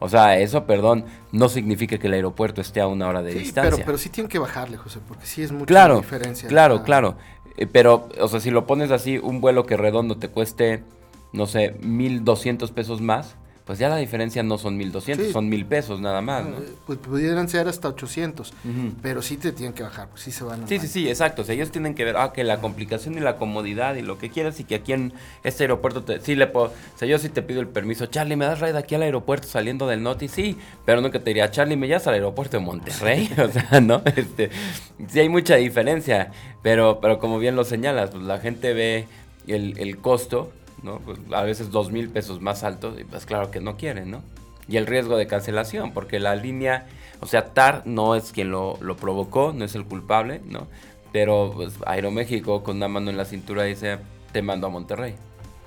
O 0.00 0.08
sea, 0.08 0.38
eso, 0.38 0.64
perdón, 0.64 1.04
no 1.32 1.48
significa 1.48 1.98
que 1.98 2.06
el 2.06 2.12
aeropuerto 2.14 2.60
esté 2.60 2.80
a 2.80 2.86
una 2.86 3.08
hora 3.08 3.22
de 3.22 3.34
distancia. 3.34 3.70
Pero, 3.70 3.84
pero 3.84 3.98
sí 3.98 4.08
tienen 4.10 4.28
que 4.28 4.38
bajarle, 4.38 4.76
José, 4.76 5.00
porque 5.06 5.26
sí 5.26 5.42
es 5.42 5.50
mucha 5.50 5.66
claro, 5.66 5.96
diferencia. 5.96 6.48
Claro, 6.48 6.82
claro. 6.82 7.16
Eh, 7.56 7.66
pero, 7.66 8.08
o 8.20 8.28
sea, 8.28 8.40
si 8.40 8.50
lo 8.50 8.66
pones 8.66 8.90
así, 8.92 9.18
un 9.18 9.40
vuelo 9.40 9.66
que 9.66 9.76
redondo 9.76 10.16
te 10.16 10.28
cueste, 10.28 10.84
no 11.32 11.46
sé, 11.46 11.76
1.200 11.80 12.70
pesos 12.72 13.00
más, 13.00 13.36
pues 13.68 13.78
ya 13.78 13.90
la 13.90 13.98
diferencia 13.98 14.42
no 14.42 14.56
son 14.56 14.78
1200, 14.78 15.30
son 15.30 15.50
mil 15.50 15.66
pesos 15.66 16.00
nada 16.00 16.22
más. 16.22 16.46
¿no? 16.46 16.56
Eh, 16.56 16.72
pues 16.86 16.98
pudieran 16.98 17.50
ser 17.50 17.68
hasta 17.68 17.88
800, 17.88 18.54
pero 19.02 19.20
sí 19.20 19.36
te 19.36 19.52
tienen 19.52 19.74
que 19.74 19.82
bajar, 19.82 20.08
pues 20.08 20.22
sí 20.22 20.32
se 20.32 20.42
van 20.42 20.62
a 20.64 20.66
Sí, 20.66 20.78
sí, 20.78 20.88
sí, 20.88 21.06
exacto. 21.06 21.42
O 21.42 21.44
sea, 21.44 21.54
ellos 21.54 21.70
tienen 21.70 21.94
que 21.94 22.02
ver 22.06 22.16
ah, 22.16 22.32
que 22.32 22.44
la 22.44 22.62
complicación 22.62 23.18
y 23.18 23.20
la 23.20 23.36
comodidad 23.36 23.96
y 23.96 24.00
lo 24.00 24.16
que 24.16 24.30
quieras 24.30 24.58
y 24.58 24.64
que 24.64 24.76
aquí 24.76 24.94
en 24.94 25.12
este 25.44 25.64
aeropuerto, 25.64 26.02
te, 26.02 26.18
sí 26.22 26.34
le 26.34 26.46
puedo, 26.46 26.68
o 26.68 26.98
sea, 26.98 27.06
yo 27.06 27.18
sí 27.18 27.28
te 27.28 27.42
pido 27.42 27.60
el 27.60 27.68
permiso, 27.68 28.06
Charlie, 28.06 28.36
¿me 28.36 28.46
das 28.46 28.60
ride 28.60 28.78
aquí 28.78 28.94
al 28.94 29.02
aeropuerto 29.02 29.46
saliendo 29.46 29.86
del 29.86 30.02
Noti? 30.02 30.28
Sí, 30.28 30.56
pero 30.86 31.02
que 31.10 31.18
te 31.18 31.28
diría, 31.28 31.50
Charlie, 31.50 31.76
¿me 31.76 31.88
llevas 31.88 32.06
al 32.06 32.14
aeropuerto 32.14 32.56
de 32.56 32.64
Monterrey? 32.64 33.30
o 33.38 33.52
sea, 33.52 33.82
¿no? 33.82 34.00
Este, 34.16 34.48
sí 35.08 35.20
hay 35.20 35.28
mucha 35.28 35.56
diferencia, 35.56 36.32
pero, 36.62 37.00
pero 37.02 37.18
como 37.18 37.38
bien 37.38 37.54
lo 37.54 37.64
señalas, 37.64 38.12
pues 38.12 38.22
la 38.22 38.38
gente 38.38 38.72
ve 38.72 39.08
el, 39.46 39.78
el 39.78 39.98
costo 39.98 40.52
¿no? 40.82 40.98
Pues 40.98 41.18
a 41.32 41.42
veces 41.42 41.70
dos 41.70 41.90
mil 41.90 42.08
pesos 42.08 42.40
más 42.40 42.64
altos, 42.64 42.98
y 43.00 43.04
pues 43.04 43.26
claro 43.26 43.50
que 43.50 43.60
no 43.60 43.76
quieren, 43.76 44.10
¿no? 44.10 44.22
Y 44.68 44.76
el 44.76 44.86
riesgo 44.86 45.16
de 45.16 45.26
cancelación, 45.26 45.92
porque 45.92 46.20
la 46.20 46.36
línea, 46.36 46.86
o 47.20 47.26
sea, 47.26 47.46
TAR 47.46 47.82
no 47.86 48.14
es 48.14 48.32
quien 48.32 48.50
lo, 48.50 48.78
provocó, 49.00 49.52
no 49.54 49.64
es 49.64 49.74
el 49.74 49.84
culpable, 49.84 50.42
¿no? 50.44 50.66
Pero 51.12 51.52
pues, 51.54 51.74
Aeroméxico 51.86 52.62
con 52.62 52.76
una 52.76 52.88
mano 52.88 53.10
en 53.10 53.16
la 53.16 53.24
cintura 53.24 53.64
dice, 53.64 53.98
te 54.32 54.42
mando 54.42 54.66
a 54.66 54.70
Monterrey. 54.70 55.14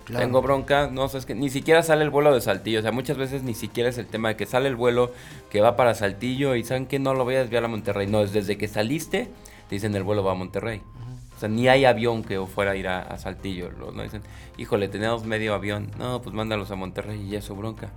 Tengo 0.06 0.42
bronca, 0.42 0.90
no 0.92 1.08
sé, 1.08 1.20
es 1.20 1.26
que 1.26 1.36
ni 1.36 1.50
siquiera 1.50 1.84
sale 1.84 2.04
el 2.04 2.10
vuelo 2.10 2.34
de 2.34 2.42
Saltillo, 2.42 2.80
o 2.80 2.82
sea, 2.82 2.92
muchas 2.92 3.18
veces 3.18 3.44
ni 3.44 3.54
siquiera 3.54 3.90
es 3.90 3.98
el 3.98 4.08
tema 4.08 4.30
de 4.30 4.36
que 4.36 4.46
sale 4.46 4.68
el 4.68 4.76
vuelo 4.76 5.12
que 5.50 5.62
va 5.62 5.78
para 5.78 5.94
Saltillo 5.94 6.56
y 6.56 6.64
saben 6.64 6.86
que 6.86 7.00
no 7.00 7.14
lo 7.14 7.24
voy 7.24 7.36
a 7.36 7.40
desviar 7.40 7.64
a 7.64 7.70
Monterrey, 7.70 8.08
no, 8.08 8.22
es 8.22 8.34
desde 8.34 8.58
que 8.58 8.68
saliste, 8.68 9.30
dicen 9.70 9.96
el 9.96 10.04
vuelo 10.04 10.24
va 10.24 10.34
a 10.34 10.36
Monterrey 10.36 10.82
sea, 11.42 11.50
ni 11.50 11.68
hay 11.68 11.86
avión 11.86 12.24
que 12.24 12.40
fuera 12.46 12.72
a 12.72 12.76
ir 12.76 12.88
a, 12.88 13.18
Saltillo. 13.18 13.72
¿no? 13.72 14.04
Dicen, 14.04 14.22
híjole, 14.58 14.88
tenemos 14.88 15.26
medio 15.26 15.54
avión. 15.54 15.92
No, 15.98 16.22
pues 16.22 16.36
mándalos 16.36 16.72
a 16.72 16.76
Monterrey 16.76 17.22
y 17.22 17.32
ya 17.32 17.40
es 17.40 17.46
su 17.46 17.56
bronca. 17.56 17.92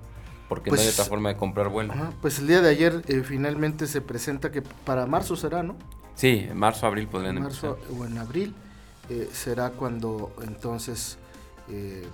Porque 0.48 0.70
no 0.70 0.76
hay 0.76 0.84
pues, 0.84 0.98
otra 0.98 1.04
forma 1.08 1.28
de 1.30 1.36
comprar 1.36 1.68
vuelo. 1.68 1.94
pues 2.20 2.38
el 2.38 2.48
día 2.48 2.60
de 2.60 2.70
ayer 2.70 3.02
eh, 3.08 3.22
finalmente 3.24 3.86
se 3.86 4.00
presenta 4.00 4.50
que 4.50 4.62
para 4.62 5.06
marzo 5.06 5.36
será, 5.36 5.62
¿no? 5.62 5.76
Sí, 6.14 6.46
en 6.48 6.56
marzo, 6.56 6.86
abril 6.86 7.08
podrían 7.08 7.36
en 7.38 7.42
marzo 7.42 7.78
o 7.98 8.04
en 8.04 8.18
abril 8.18 8.54
eh, 9.10 9.28
será 9.32 9.70
cuando 9.70 10.32
entonces 10.42 11.18
eh, 11.68 12.06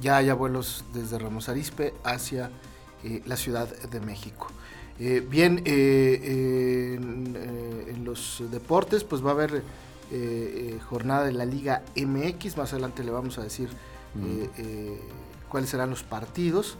ya 0.00 0.16
haya 0.16 0.34
vuelos 0.34 0.84
desde 0.94 1.18
Ramos 1.18 1.48
Arispe 1.48 1.92
hacia 2.04 2.50
la 3.26 3.36
Ciudad 3.36 3.68
de 3.68 4.00
México. 4.00 4.48
Eh, 5.00 5.26
bien, 5.26 5.62
eh, 5.64 6.20
eh, 6.22 6.94
en, 7.88 8.04
los 8.04 8.42
deportes, 8.50 9.02
pues 9.02 9.24
va 9.24 9.30
a 9.30 9.32
haber 9.32 9.62
jornada 10.88 11.24
de 11.24 11.32
la 11.32 11.44
Liga 11.44 11.82
MX. 11.96 12.56
Más 12.56 12.72
adelante 12.72 13.02
le 13.04 13.10
vamos 13.10 13.38
a 13.38 13.42
decir 13.42 13.70
cuáles 15.48 15.70
serán 15.70 15.90
los 15.90 16.02
partidos. 16.02 16.76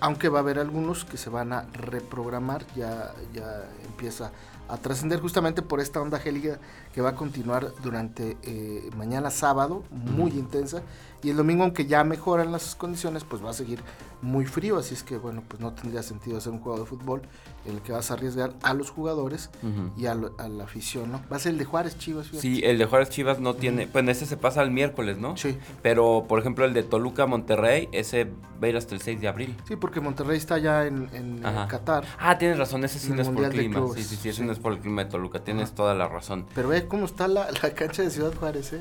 Aunque 0.00 0.28
va 0.28 0.40
a 0.40 0.42
haber 0.42 0.58
algunos 0.58 1.04
que 1.04 1.16
se 1.16 1.30
van 1.30 1.52
a 1.52 1.62
reprogramar, 1.72 2.66
ya, 2.76 3.14
ya 3.32 3.68
empieza 3.86 4.30
a 4.68 4.76
trascender 4.76 5.20
justamente 5.20 5.62
por 5.62 5.80
esta 5.80 6.00
onda 6.00 6.18
gélida 6.18 6.58
que 6.94 7.00
va 7.00 7.10
a 7.10 7.14
continuar 7.14 7.72
durante 7.82 8.36
mañana 8.96 9.30
sábado, 9.30 9.82
muy 9.90 10.30
intensa, 10.32 10.82
y 11.24 11.30
el 11.30 11.38
domingo, 11.38 11.62
aunque 11.62 11.86
ya 11.86 12.04
mejoran 12.04 12.52
las 12.52 12.74
condiciones, 12.74 13.24
pues 13.24 13.42
va 13.42 13.48
a 13.48 13.54
seguir 13.54 13.80
muy 14.20 14.44
frío, 14.44 14.76
así 14.76 14.92
es 14.92 15.02
que 15.02 15.16
bueno, 15.16 15.42
pues 15.48 15.60
no 15.60 15.72
tendría 15.72 16.02
sentido 16.02 16.36
hacer 16.36 16.52
un 16.52 16.60
juego 16.60 16.78
de 16.78 16.84
fútbol 16.84 17.22
en 17.64 17.76
el 17.76 17.80
que 17.80 17.92
vas 17.92 18.10
a 18.10 18.14
arriesgar 18.14 18.52
a 18.62 18.74
los 18.74 18.90
jugadores 18.90 19.50
y 19.96 20.04
a, 20.04 20.14
la 20.14 20.64
afición, 20.64 21.12
¿no? 21.12 21.22
Va 21.32 21.36
a 21.36 21.38
ser 21.38 21.52
el 21.52 21.58
de 21.58 21.64
Juárez 21.64 21.96
Chivas. 21.98 22.26
Sí, 22.26 22.60
el 22.62 22.76
de 22.76 22.84
Juárez 22.84 23.08
Chivas 23.08 23.40
no 23.40 23.54
tiene, 23.54 23.86
pues 23.86 24.06
ese 24.08 24.26
se 24.26 24.36
pasa 24.36 24.62
el 24.62 24.70
miércoles, 24.70 25.16
¿no? 25.16 25.36
Sí. 25.36 25.56
Pero, 25.82 26.26
por 26.28 26.38
ejemplo, 26.40 26.66
el 26.66 26.74
de 26.74 26.82
Toluca 26.82 27.26
Monterrey, 27.26 27.88
ese 27.92 28.24
va 28.24 28.66
a 28.66 28.68
ir 28.68 28.76
hasta 28.76 28.94
el 28.94 29.00
6 29.00 29.20
de 29.20 29.28
abril. 29.28 29.56
Sí, 29.66 29.76
porque 29.76 30.00
Monterrey 30.00 30.36
está 30.36 30.58
ya 30.58 30.86
en, 30.86 31.40
Qatar. 31.68 32.04
Ah, 32.18 32.36
tienes 32.36 32.58
razón, 32.58 32.84
ese 32.84 32.98
sí 32.98 33.12
no 33.12 33.22
es 33.22 33.28
por 33.28 33.48
clima. 33.48 33.80
Sí, 33.94 34.02
sí, 34.02 34.32
sí, 34.32 34.42
no 34.42 34.52
es 34.54 34.60
por 34.60 34.72
el 34.72 34.78
clima 34.78 35.04
de 35.04 35.10
Toluca, 35.10 35.40
tienes 35.40 35.72
toda 35.72 35.94
la 35.94 36.08
razón. 36.08 36.46
Pero 36.54 36.68
ve 36.68 36.86
cómo 36.86 37.04
está 37.04 37.28
la, 37.28 37.46
cancha 37.74 38.02
de 38.02 38.10
Ciudad 38.10 38.34
Juárez, 38.34 38.72
¿eh? 38.72 38.80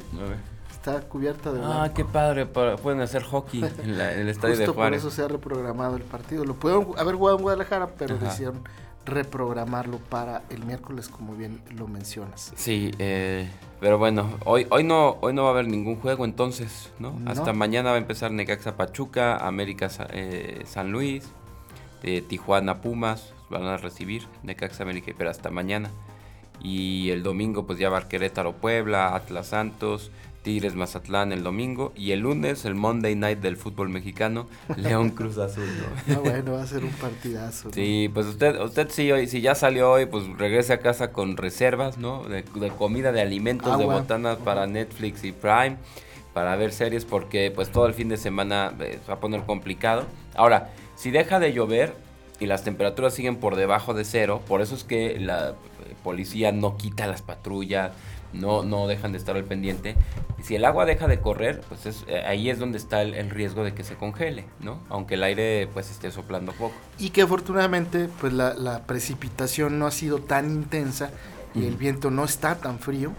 está 0.71 1.01
cubierta 1.01 1.51
de 1.51 1.61
Ah, 1.63 1.91
qué 1.95 2.03
padre, 2.03 2.45
pueden 2.45 3.01
hacer 3.01 3.23
hockey 3.23 3.63
en, 3.83 3.99
el 3.99 4.29
estadio 4.29 4.57
de 4.57 4.67
Juárez. 4.67 5.01
por 5.01 5.07
eso 5.07 5.15
se 5.15 5.23
ha 5.23 5.27
reprogramado 5.27 5.95
el 5.95 6.03
partido. 6.03 6.43
Lo 6.45 6.55
pudieron 6.55 6.87
haber 6.97 7.15
jugado 7.15 7.37
en 7.37 7.43
Guadalajara, 7.43 7.87
pero 7.97 8.17
decidieron 8.17 8.63
reprogramarlo 9.05 9.97
para 9.97 10.43
el 10.49 10.65
miércoles, 10.65 11.09
como 11.09 11.35
bien 11.35 11.61
lo 11.75 11.87
mencionas. 11.87 12.53
Sí, 12.55 12.91
eh, 12.99 13.49
pero 13.79 13.97
bueno, 13.97 14.29
hoy, 14.45 14.65
hoy, 14.69 14.83
no, 14.83 15.17
hoy 15.21 15.33
no 15.33 15.43
va 15.43 15.49
a 15.49 15.51
haber 15.51 15.67
ningún 15.67 15.97
juego 15.97 16.25
entonces, 16.25 16.91
¿no? 16.99 17.17
Hasta 17.25 17.53
mañana 17.53 17.89
va 17.89 17.95
a 17.95 17.99
empezar 17.99 18.31
Necaxa 18.31 18.77
Pachuca, 18.77 19.37
América 19.37 19.89
eh, 20.11 20.63
San 20.65 20.91
Luis, 20.91 21.25
eh, 22.03 22.21
Tijuana 22.21 22.81
Pumas, 22.81 23.33
van 23.53 23.63
a 23.63 23.77
recibir 23.77 24.27
Necaxa 24.43 24.83
América, 24.83 25.13
pero 25.17 25.29
hasta 25.29 25.49
mañana. 25.49 25.89
Y 26.61 27.09
el 27.09 27.23
domingo 27.23 27.65
pues 27.65 27.79
ya 27.79 27.89
va 27.89 28.07
Querétaro 28.07 28.53
Puebla, 28.53 29.15
Atlas 29.15 29.47
Santos, 29.47 30.11
Tigres 30.43 30.75
Mazatlán 30.75 31.31
el 31.31 31.41
domingo 31.41 31.93
y 31.95 32.11
el 32.11 32.19
lunes 32.19 32.65
el 32.65 32.75
Monday 32.75 33.15
Night 33.15 33.39
del 33.39 33.57
fútbol 33.57 33.89
mexicano, 33.89 34.47
León 34.77 35.09
Cruz 35.09 35.37
Azul. 35.37 35.67
¿no? 36.05 36.21
bueno, 36.21 36.53
va 36.53 36.63
a 36.63 36.67
ser 36.67 36.83
un 36.83 36.91
partidazo. 36.91 37.71
Sí, 37.73 38.11
pues 38.13 38.27
usted, 38.27 38.59
usted 38.61 38.89
sí 38.89 39.11
hoy, 39.11 39.27
si 39.27 39.41
ya 39.41 39.55
salió 39.55 39.91
hoy, 39.91 40.05
pues 40.05 40.25
regrese 40.37 40.73
a 40.73 40.79
casa 40.79 41.11
con 41.11 41.37
reservas, 41.37 41.97
¿no? 41.97 42.23
De, 42.25 42.43
comida, 42.77 43.11
de 43.11 43.21
alimentos, 43.21 43.77
de 43.79 43.85
botanas 43.85 44.37
para 44.37 44.67
Netflix 44.67 45.23
y 45.23 45.31
Prime, 45.31 45.77
para 46.33 46.55
ver 46.55 46.71
series, 46.71 47.05
porque 47.05 47.51
pues 47.51 47.71
todo 47.71 47.87
el 47.87 47.93
fin 47.93 48.09
de 48.09 48.17
semana 48.17 48.73
eh, 48.79 48.99
va 49.09 49.15
a 49.15 49.19
poner 49.19 49.43
complicado. 49.43 50.05
Ahora, 50.35 50.71
si 50.95 51.09
deja 51.09 51.39
de 51.39 51.53
llover 51.53 51.95
y 52.43 52.47
las 52.47 52.63
temperaturas 52.63 53.13
siguen 53.13 53.37
por 53.37 53.55
debajo 53.55 53.93
de 53.93 54.05
cero, 54.05 54.41
por 54.47 54.61
eso 54.61 54.75
es 54.75 54.83
que 54.83 55.19
la 55.19 55.49
eh, 55.49 55.53
policía 56.03 56.51
no 56.51 56.77
quita 56.77 57.07
las 57.07 57.21
patrullas 57.21 57.91
no, 58.33 58.63
no 58.63 58.87
dejan 58.87 59.11
de 59.11 59.17
estar 59.17 59.35
al 59.35 59.43
pendiente. 59.45 59.95
Si 60.41 60.55
el 60.55 60.65
agua 60.65 60.85
deja 60.85 61.07
de 61.07 61.19
correr, 61.19 61.61
pues 61.69 61.85
es, 61.85 62.03
eh, 62.07 62.23
ahí 62.25 62.49
es 62.49 62.59
donde 62.59 62.77
está 62.77 63.01
el, 63.01 63.29
riesgo 63.29 63.63
de 63.63 63.73
que 63.73 63.83
se 63.83 63.95
congele, 63.95 64.45
¿no? 64.59 64.79
Aunque 64.89 65.13
el 65.15 65.23
aire 65.23 65.69
pues 65.73 65.89
esté 65.89 66.11
soplando 66.11 66.51
poco. 66.53 66.73
Y 66.99 67.11
que 67.11 67.21
afortunadamente 67.21 68.09
pues 68.19 68.33
la, 68.33 68.81
precipitación 68.85 69.79
no 69.79 69.87
ha 69.87 69.91
sido 69.91 70.19
tan 70.19 70.51
intensa 70.51 71.11
y 71.55 71.65
el 71.65 71.77
viento 71.77 72.09
no 72.09 72.25
está 72.25 72.55
tan 72.55 72.79
frío 72.79 73.13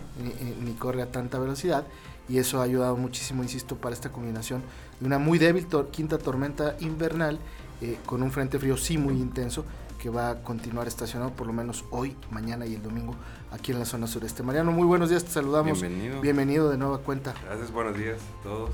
ni, 0.62 0.72
corre 0.72 1.02
a 1.02 1.06
tanta 1.06 1.38
velocidad 1.38 1.84
y 2.28 2.38
eso 2.38 2.60
ha 2.60 2.64
ayudado 2.64 2.96
muchísimo, 2.96 3.42
insisto, 3.42 3.76
para 3.76 3.94
esta 3.94 4.10
combinación 4.10 4.62
de 5.00 5.06
una 5.06 5.18
muy 5.18 5.38
débil 5.38 5.66
quinta 5.90 6.18
tormenta 6.18 6.76
invernal 6.80 7.38
eh, 7.80 7.98
con 8.06 8.22
un 8.22 8.30
frente 8.30 8.58
frío 8.58 8.76
sí 8.76 8.98
muy 8.98 9.14
intenso 9.14 9.64
que 10.00 10.10
va 10.10 10.30
a 10.30 10.42
continuar 10.42 10.86
estacionado 10.86 11.32
por 11.32 11.46
lo 11.46 11.52
menos 11.52 11.84
hoy, 11.90 12.14
mañana 12.30 12.66
y 12.66 12.74
el 12.74 12.82
domingo 12.82 13.14
aquí 13.50 13.72
en 13.72 13.78
la 13.78 13.86
zona 13.86 14.06
sureste. 14.06 14.42
Mariano, 14.42 14.70
muy 14.70 14.86
buenos 14.86 15.08
días, 15.08 15.24
te 15.24 15.30
saludamos. 15.30 15.80
Bienvenido. 15.80 16.20
Bienvenido 16.20 16.70
de 16.70 16.76
nueva 16.76 16.98
cuenta. 16.98 17.34
Gracias, 17.46 17.72
buenos 17.72 17.96
días 17.96 18.18
a 18.40 18.42
todos. 18.42 18.70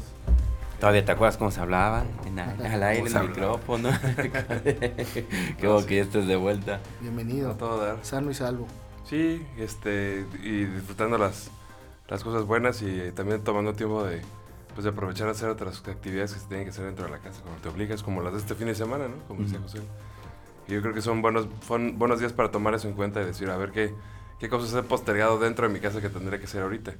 ¿Todavía 0.80 1.04
te 1.04 1.12
acuerdas 1.12 1.36
cómo 1.36 1.50
se 1.50 1.60
hablaba? 1.60 2.04
En, 2.26 2.38
al 2.38 2.82
aire, 2.82 3.08
en 3.08 3.16
el 3.16 3.28
micrófono. 3.28 3.90
Qué 4.64 5.66
bueno 5.66 5.86
que 5.86 5.96
ya 5.96 6.02
estés 6.02 6.26
de 6.26 6.36
vuelta. 6.36 6.80
Bienvenido. 7.00 7.50
A 7.50 7.56
todo 7.56 7.84
dar. 7.84 7.98
Sano 8.02 8.30
y 8.30 8.34
salvo. 8.34 8.66
Sí, 9.04 9.46
este, 9.58 10.24
y 10.42 10.64
disfrutando 10.64 11.18
las, 11.18 11.50
las 12.10 12.22
cosas 12.24 12.44
buenas 12.44 12.82
y 12.82 13.12
también 13.12 13.42
tomando 13.42 13.72
tiempo 13.72 14.04
de, 14.04 14.20
pues, 14.74 14.84
de 14.84 14.90
aprovechar 14.90 15.28
a 15.28 15.30
hacer 15.30 15.48
otras 15.48 15.82
actividades 15.88 16.34
que 16.34 16.40
se 16.40 16.46
tienen 16.48 16.64
que 16.66 16.70
hacer 16.70 16.84
dentro 16.84 17.04
de 17.06 17.10
la 17.12 17.18
casa, 17.18 17.40
como 17.42 17.56
te 17.56 17.68
obligas, 17.68 18.02
como 18.02 18.20
las 18.22 18.32
de 18.32 18.38
este 18.40 18.54
fin 18.54 18.66
de 18.66 18.74
semana, 18.74 19.08
¿no? 19.08 19.14
Como 19.28 19.42
decía 19.42 19.60
José. 19.60 19.78
Y 20.68 20.72
yo 20.74 20.82
creo 20.82 20.92
que 20.94 21.02
son 21.02 21.22
buenos, 21.22 21.48
son 21.66 21.98
buenos 21.98 22.20
días 22.20 22.32
para 22.32 22.50
tomar 22.50 22.74
eso 22.74 22.86
en 22.88 22.94
cuenta 22.94 23.22
y 23.22 23.24
decir, 23.24 23.48
a 23.50 23.56
ver 23.56 23.72
qué, 23.72 23.92
qué 24.38 24.48
cosas 24.48 24.72
he 24.78 24.82
postergado 24.86 25.38
dentro 25.38 25.66
de 25.66 25.72
mi 25.74 25.80
casa 25.80 26.00
que 26.00 26.08
tendría 26.08 26.38
que 26.38 26.44
hacer 26.46 26.62
ahorita. 26.62 26.92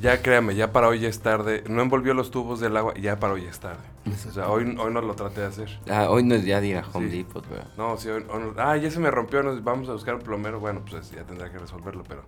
Ya 0.00 0.20
créame, 0.20 0.54
ya 0.54 0.72
para 0.72 0.88
hoy 0.88 1.00
ya 1.00 1.08
es 1.08 1.20
tarde. 1.20 1.64
No 1.68 1.80
envolvió 1.82 2.12
los 2.14 2.30
tubos 2.30 2.60
del 2.60 2.76
agua, 2.76 2.92
ya 2.94 3.18
para 3.18 3.32
hoy 3.34 3.44
es 3.46 3.58
tarde. 3.60 3.80
O 4.28 4.32
sea, 4.32 4.48
hoy, 4.50 4.76
hoy 4.78 4.92
no 4.92 5.00
lo 5.00 5.14
traté 5.14 5.40
de 5.40 5.46
hacer. 5.46 5.78
Ah, 5.90 6.08
hoy 6.10 6.22
no 6.22 6.34
es 6.34 6.44
día 6.44 6.60
de 6.60 6.66
ir 6.68 6.76
a 6.76 6.84
Home 6.92 7.08
Sí. 7.10 7.18
Depot, 7.18 7.44
pero... 7.48 7.62
No, 7.78 7.96
sí, 7.96 8.08
hoy- 8.10 8.26
hoy 8.30 8.40
no- 8.42 8.54
ah, 8.62 8.76
ya 8.76 8.90
se 8.90 9.00
me 9.00 9.10
rompió, 9.10 9.42
nos 9.42 9.62
vamos 9.64 9.88
a 9.88 9.92
buscar 9.92 10.14
un 10.16 10.20
plomero. 10.22 10.60
Bueno, 10.60 10.82
pues 10.88 11.10
ya 11.10 11.22
tendrá 11.24 11.50
que 11.50 11.58
resolverlo, 11.58 12.02
pero 12.06 12.24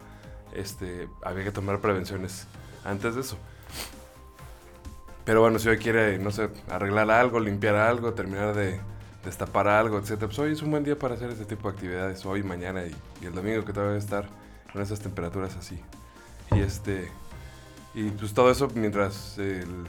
este, 0.57 1.09
había 1.23 1.45
que 1.45 1.53
tomar 1.53 1.81
prevenciones 1.81 2.47
antes 2.85 3.15
de 3.15 3.21
eso. 3.23 3.37
Pero 5.25 5.41
bueno, 5.41 5.59
si 5.59 5.69
hoy 5.69 5.79
quiere, 5.79 6.19
no 6.19 6.31
sé, 6.31 6.49
arreglar 6.71 7.11
algo, 7.11 7.41
limpiar 7.41 7.75
algo, 7.75 8.15
terminar 8.15 8.55
de 8.55 8.81
destapar 9.25 9.67
algo, 9.67 9.99
etcétera, 9.99 10.29
pues 10.29 10.39
hoy 10.39 10.53
es 10.53 10.63
un 10.63 10.71
buen 10.71 10.85
día 10.85 10.97
para 10.97 11.15
hacer 11.17 11.31
ese 11.31 11.45
tipo 11.45 11.69
de 11.69 11.75
actividades, 11.75 12.25
hoy, 12.25 12.45
mañana 12.45 12.85
y, 12.85 12.95
y 13.21 13.27
el 13.27 13.35
domingo 13.35 13.65
que 13.65 13.73
todavía 13.73 13.91
va 13.93 13.97
a 13.97 13.99
estar 13.99 14.29
con 14.73 14.83
esas 14.83 15.01
temperaturas 15.01 15.57
así. 15.57 15.81
Y 16.53 16.61
este, 16.61 17.11
y 17.93 18.11
pues 18.11 18.35
todo 18.35 18.53
eso 18.53 18.69
mientras 18.77 19.37
el, 19.39 19.89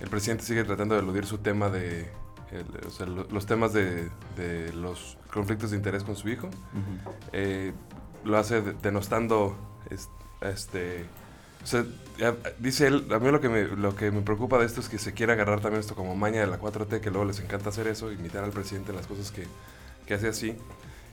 el 0.00 0.08
presidente 0.08 0.44
sigue 0.44 0.62
tratando 0.62 0.94
de 0.94 1.00
eludir 1.00 1.26
su 1.26 1.38
tema 1.38 1.70
de, 1.70 2.08
el- 2.52 2.86
o 2.86 2.90
sea, 2.90 3.06
lo- 3.06 3.24
los 3.24 3.46
temas 3.46 3.72
de, 3.72 4.10
de 4.36 4.72
los 4.74 5.18
conflictos 5.32 5.72
de 5.72 5.76
interés 5.76 6.04
con 6.04 6.14
su 6.14 6.28
hijo. 6.28 6.48
Eh, 7.32 7.72
lo 8.24 8.38
hace 8.38 8.62
de- 8.62 8.74
denostando 8.74 9.56
este 10.40 11.06
o 11.62 11.66
sea, 11.66 11.84
dice 12.58 12.86
él, 12.86 13.08
a 13.12 13.18
mí 13.18 13.30
lo 13.30 13.40
que, 13.40 13.48
me, 13.48 13.64
lo 13.64 13.94
que 13.94 14.10
me 14.10 14.22
preocupa 14.22 14.58
de 14.58 14.66
esto 14.66 14.80
es 14.80 14.88
que 14.88 14.98
se 14.98 15.12
quiere 15.12 15.32
agarrar 15.32 15.60
también 15.60 15.80
esto 15.80 15.94
como 15.94 16.14
maña 16.14 16.40
de 16.40 16.46
la 16.46 16.60
4T, 16.60 17.00
que 17.00 17.10
luego 17.10 17.24
les 17.24 17.40
encanta 17.40 17.70
hacer 17.70 17.88
eso, 17.88 18.12
imitar 18.12 18.44
al 18.44 18.50
presidente 18.50 18.90
en 18.90 18.96
las 18.96 19.06
cosas 19.06 19.32
que, 19.32 19.44
que 20.06 20.14
hace 20.14 20.28
así, 20.28 20.56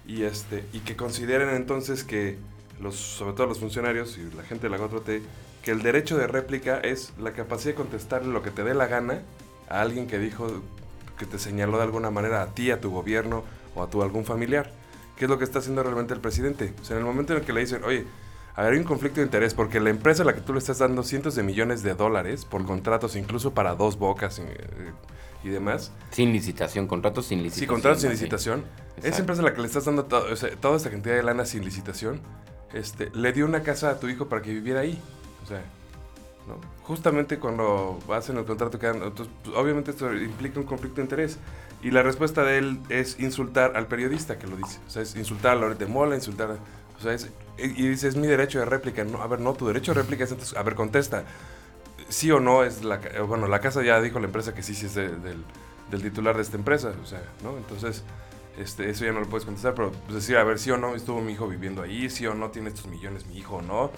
y, 0.08 0.24
este, 0.24 0.64
y 0.72 0.80
que 0.80 0.96
consideren 0.96 1.50
entonces 1.50 2.04
que, 2.04 2.38
los, 2.80 2.96
sobre 2.96 3.34
todo 3.34 3.48
los 3.48 3.60
funcionarios 3.60 4.18
y 4.18 4.36
la 4.36 4.44
gente 4.44 4.70
de 4.70 4.78
la 4.78 4.78
4T, 4.78 5.22
que 5.64 5.72
el 5.72 5.82
derecho 5.82 6.18
de 6.18 6.28
réplica 6.28 6.80
es 6.80 7.14
la 7.18 7.34
capacidad 7.34 7.72
de 7.72 7.76
contestarle 7.76 8.32
lo 8.32 8.44
que 8.44 8.52
te 8.52 8.64
dé 8.64 8.76
la 8.76 8.86
gana 8.88 9.22
a 9.68 9.82
alguien 9.82 10.06
que 10.06 10.20
dijo, 10.20 10.48
que 11.18 11.26
te 11.26 11.40
señaló 11.40 11.78
de 11.78 11.84
alguna 11.84 12.12
manera 12.12 12.44
a 12.44 12.54
ti, 12.54 12.70
a 12.70 12.80
tu 12.80 12.92
gobierno 12.92 13.44
o 13.74 13.82
a 13.82 13.90
tu 13.90 14.04
algún 14.04 14.26
familiar. 14.26 14.72
¿Qué 15.18 15.26
es 15.26 15.30
lo 15.30 15.40
que 15.40 15.46
está 15.46 15.60
haciendo 15.60 15.82
realmente 15.82 16.14
el 16.14 16.20
presidente? 16.20 16.74
O 16.82 16.86
sea, 16.86 16.98
en 16.98 17.02
el 17.02 17.08
momento 17.08 17.34
en 17.34 17.40
el 17.40 17.46
que 17.46 17.54
le 17.54 17.62
dicen, 17.62 17.84
oye, 17.84 18.06
a 18.56 18.64
ver, 18.64 18.74
hay 18.74 18.80
un 18.80 18.86
conflicto 18.86 19.20
de 19.20 19.26
interés 19.26 19.54
porque 19.54 19.80
la 19.80 19.90
empresa 19.90 20.24
a 20.24 20.26
la 20.26 20.34
que 20.34 20.42
tú 20.42 20.54
le 20.54 20.60
estás 20.60 20.78
dando 20.80 21.04
cientos 21.04 21.36
de 21.36 21.44
millones 21.44 21.84
de 21.84 21.94
dólares 21.94 22.46
por 22.46 22.66
contratos, 22.66 23.16
incluso 23.16 23.54
para 23.54 23.76
dos 23.76 23.98
bocas 24.00 24.40
eh, 24.40 24.58
y 25.44 25.50
demás, 25.50 25.92
Sin 26.12 26.32
licitación, 26.32 26.88
contratos 26.88 27.26
sin 27.28 27.44
licitación. 27.44 27.60
Sí, 27.62 27.68
contratos 27.68 28.02
sin 28.02 28.12
licitación. 28.12 28.60
Esa 28.98 29.08
Exacto. 29.10 29.20
empresa 29.20 29.42
a 29.42 29.46
la 29.46 29.54
que 29.54 29.62
le 29.62 29.68
estás 29.68 29.86
dando 29.86 30.06
to- 30.06 30.26
o 30.32 30.36
sea, 30.36 30.50
toda 30.56 30.78
esta 30.78 30.90
cantidad 30.90 31.16
de 31.16 31.24
lana 31.24 31.46
sin 31.46 31.64
licitación, 31.66 32.22
este, 32.74 33.10
le 33.14 33.32
dio 33.34 33.46
una 33.46 33.62
casa 33.62 33.90
a 33.92 34.00
tu 34.00 34.08
hijo 34.08 34.28
para 34.28 34.42
que 34.42 34.52
viviera 34.54 34.80
ahí. 34.80 35.02
O 35.44 35.48
sea, 35.48 35.62
¿no? 36.48 36.56
Justamente 36.84 37.40
cuando 37.40 38.00
hacen 38.14 38.38
el 38.38 38.46
contrato, 38.46 38.80
quedan, 38.80 39.04
entonces, 39.04 39.28
pues, 39.44 39.56
obviamente 39.56 39.92
esto 39.92 40.14
implica 40.14 40.60
un 40.60 40.66
conflicto 40.66 40.98
de 40.98 41.02
interés. 41.04 41.38
Y 41.84 41.92
la 41.92 42.02
respuesta 42.04 42.44
de 42.44 42.58
él 42.58 42.80
es 42.90 43.20
insultar 43.20 43.76
al 43.76 43.88
periodista 43.88 44.40
que 44.40 44.48
lo 44.48 44.56
dice. 44.56 44.80
O 44.88 44.90
sea, 44.90 45.02
es 45.04 45.16
insultar 45.16 45.52
a 45.52 45.56
Loret 45.60 45.78
de 45.78 45.86
Mola, 45.86 46.16
insultar 46.16 46.52
a... 46.52 46.58
O 46.98 47.02
sea, 47.02 47.14
es, 47.14 47.30
y 47.58 47.88
dice, 47.90 48.08
es 48.08 48.16
mi 48.16 48.28
derecho 48.28 48.60
de 48.60 48.66
réplica. 48.66 49.04
No, 49.04 49.22
a 49.22 49.28
ver, 49.28 49.40
no, 49.40 49.54
tu 49.54 49.68
derecho 49.68 49.94
de 49.94 50.02
réplica 50.02 50.24
es 50.26 50.32
entonces, 50.32 50.58
a 50.58 50.64
ver, 50.64 50.76
contesta. 50.76 51.26
Sí 52.10 52.32
o 52.32 52.40
no 52.40 52.64
es 52.64 52.84
la... 52.84 53.00
Bueno, 53.28 53.48
la 53.48 53.60
casa 53.60 53.84
ya 53.84 54.02
dijo 54.02 54.20
la 54.20 54.28
empresa 54.28 54.54
que 54.54 54.64
sí, 54.64 54.76
sí 54.76 54.86
es 54.88 54.96
de- 54.96 55.10
del, 55.18 55.44
del 55.92 56.02
titular 56.04 56.36
de 56.36 56.42
esta 56.44 56.58
empresa. 56.58 56.94
O 57.04 57.06
sea, 57.06 57.22
¿no? 57.44 57.58
Entonces, 57.58 58.04
este, 58.58 58.90
eso 58.90 59.06
ya 59.06 59.12
no 59.14 59.20
lo 59.22 59.28
puedes 59.28 59.46
contestar, 59.46 59.74
pero 59.76 59.92
pues, 59.92 60.16
decir, 60.16 60.38
a 60.38 60.44
ver, 60.44 60.60
sí 60.60 60.72
o 60.72 60.78
no 60.78 60.96
estuvo 60.96 61.22
mi 61.22 61.34
hijo 61.34 61.48
viviendo 61.48 61.82
ahí, 61.82 62.10
sí 62.10 62.26
o 62.28 62.34
no 62.36 62.52
tiene 62.52 62.70
estos 62.70 62.88
millones 62.88 63.26
mi 63.28 63.38
hijo 63.38 63.58
o 63.58 63.62
no. 63.62 63.92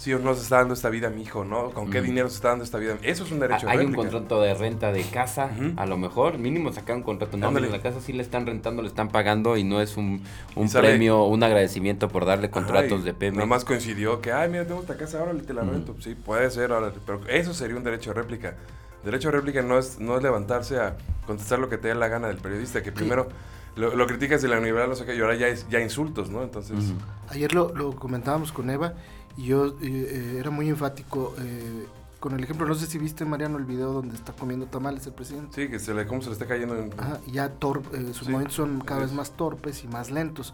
Sí 0.00 0.14
o 0.14 0.18
no 0.18 0.34
se 0.34 0.40
está 0.40 0.56
dando 0.56 0.72
esta 0.72 0.88
vida 0.88 1.08
a 1.08 1.10
mi 1.10 1.20
hijo, 1.20 1.44
¿no? 1.44 1.72
¿Con 1.72 1.90
qué 1.90 2.00
dinero 2.00 2.30
se 2.30 2.36
está 2.36 2.48
dando 2.48 2.64
esta 2.64 2.78
vida? 2.78 2.96
Eso 3.02 3.24
es 3.24 3.32
un 3.32 3.38
derecho 3.38 3.66
de 3.66 3.72
Hay 3.72 3.84
un 3.84 3.92
contrato 3.92 4.40
de 4.40 4.54
renta 4.54 4.92
de 4.92 5.02
casa, 5.02 5.50
a 5.76 5.84
lo 5.84 5.98
mejor, 5.98 6.38
mínimo 6.38 6.72
sacar 6.72 6.96
un 6.96 7.02
contrato. 7.02 7.36
No, 7.36 7.50
mira, 7.50 7.68
la 7.68 7.82
casa 7.82 8.00
sí 8.00 8.14
le 8.14 8.22
están 8.22 8.46
rentando, 8.46 8.80
le 8.80 8.88
están 8.88 9.10
pagando 9.10 9.58
y 9.58 9.64
no 9.64 9.82
es 9.82 9.98
un, 9.98 10.22
un 10.56 10.70
premio, 10.70 11.24
un 11.24 11.42
agradecimiento 11.42 12.08
por 12.08 12.24
darle 12.24 12.48
contratos 12.48 13.04
de 13.04 13.12
Pemex. 13.12 13.36
Nada 13.36 13.46
más 13.46 13.66
coincidió 13.66 14.22
que, 14.22 14.32
ay, 14.32 14.48
mira, 14.48 14.66
tengo 14.66 14.80
esta 14.80 14.96
casa, 14.96 15.20
ahora 15.20 15.34
te 15.34 15.52
la 15.52 15.64
rento. 15.64 15.94
Sí, 16.00 16.14
puede 16.14 16.50
ser, 16.50 16.72
ahora, 16.72 16.94
pero 17.04 17.20
eso 17.28 17.52
sería 17.52 17.76
un 17.76 17.84
derecho 17.84 18.14
de 18.14 18.22
réplica. 18.22 18.56
Derecho 19.04 19.28
de 19.28 19.32
réplica 19.36 19.60
no 19.60 19.78
es, 19.78 20.00
no 20.00 20.16
es 20.16 20.22
levantarse 20.22 20.78
a 20.78 20.96
contestar 21.26 21.58
lo 21.58 21.68
que 21.68 21.76
te 21.76 21.88
dé 21.88 21.94
la 21.94 22.08
gana 22.08 22.28
del 22.28 22.38
periodista, 22.38 22.82
que 22.82 22.90
primero 22.90 23.28
lo, 23.76 23.94
lo 23.94 24.06
criticas 24.06 24.40
de 24.40 24.48
la 24.48 24.56
universidad, 24.56 24.88
no 24.88 24.94
sé 24.94 25.04
qué, 25.04 25.14
y 25.14 25.20
ahora 25.20 25.34
ya 25.34 25.48
es 25.48 25.68
ya 25.68 25.78
insultos, 25.78 26.30
¿no? 26.30 26.42
Entonces. 26.42 26.94
Ayer 27.28 27.52
lo, 27.52 27.74
lo 27.74 27.94
comentábamos 27.96 28.50
con 28.50 28.70
Eva 28.70 28.94
y 29.36 29.44
yo 29.44 29.74
eh, 29.82 30.36
era 30.38 30.50
muy 30.50 30.68
enfático 30.68 31.34
eh, 31.38 31.86
con 32.18 32.34
el 32.34 32.44
ejemplo, 32.44 32.66
no 32.66 32.74
sé 32.74 32.86
si 32.86 32.98
viste 32.98 33.24
Mariano 33.24 33.56
el 33.56 33.64
video 33.64 33.92
donde 33.92 34.14
está 34.14 34.32
comiendo 34.34 34.66
tamales 34.66 35.06
el 35.06 35.12
presidente. 35.14 35.54
sí, 35.54 35.70
que 35.70 35.78
se 35.78 35.94
le, 35.94 36.06
cómo 36.06 36.20
se 36.20 36.26
le 36.28 36.34
está 36.34 36.46
cayendo 36.46 36.76
en... 36.76 36.92
Ajá, 36.98 37.18
ya 37.26 37.58
tor- 37.58 37.82
eh, 37.94 38.08
sus 38.12 38.18
Sí, 38.18 38.24
movimientos 38.32 38.54
son 38.56 38.80
cada 38.82 39.00
vez 39.00 39.12
más 39.12 39.30
torpes 39.32 39.82
y 39.84 39.88
más 39.88 40.10
lentos. 40.10 40.52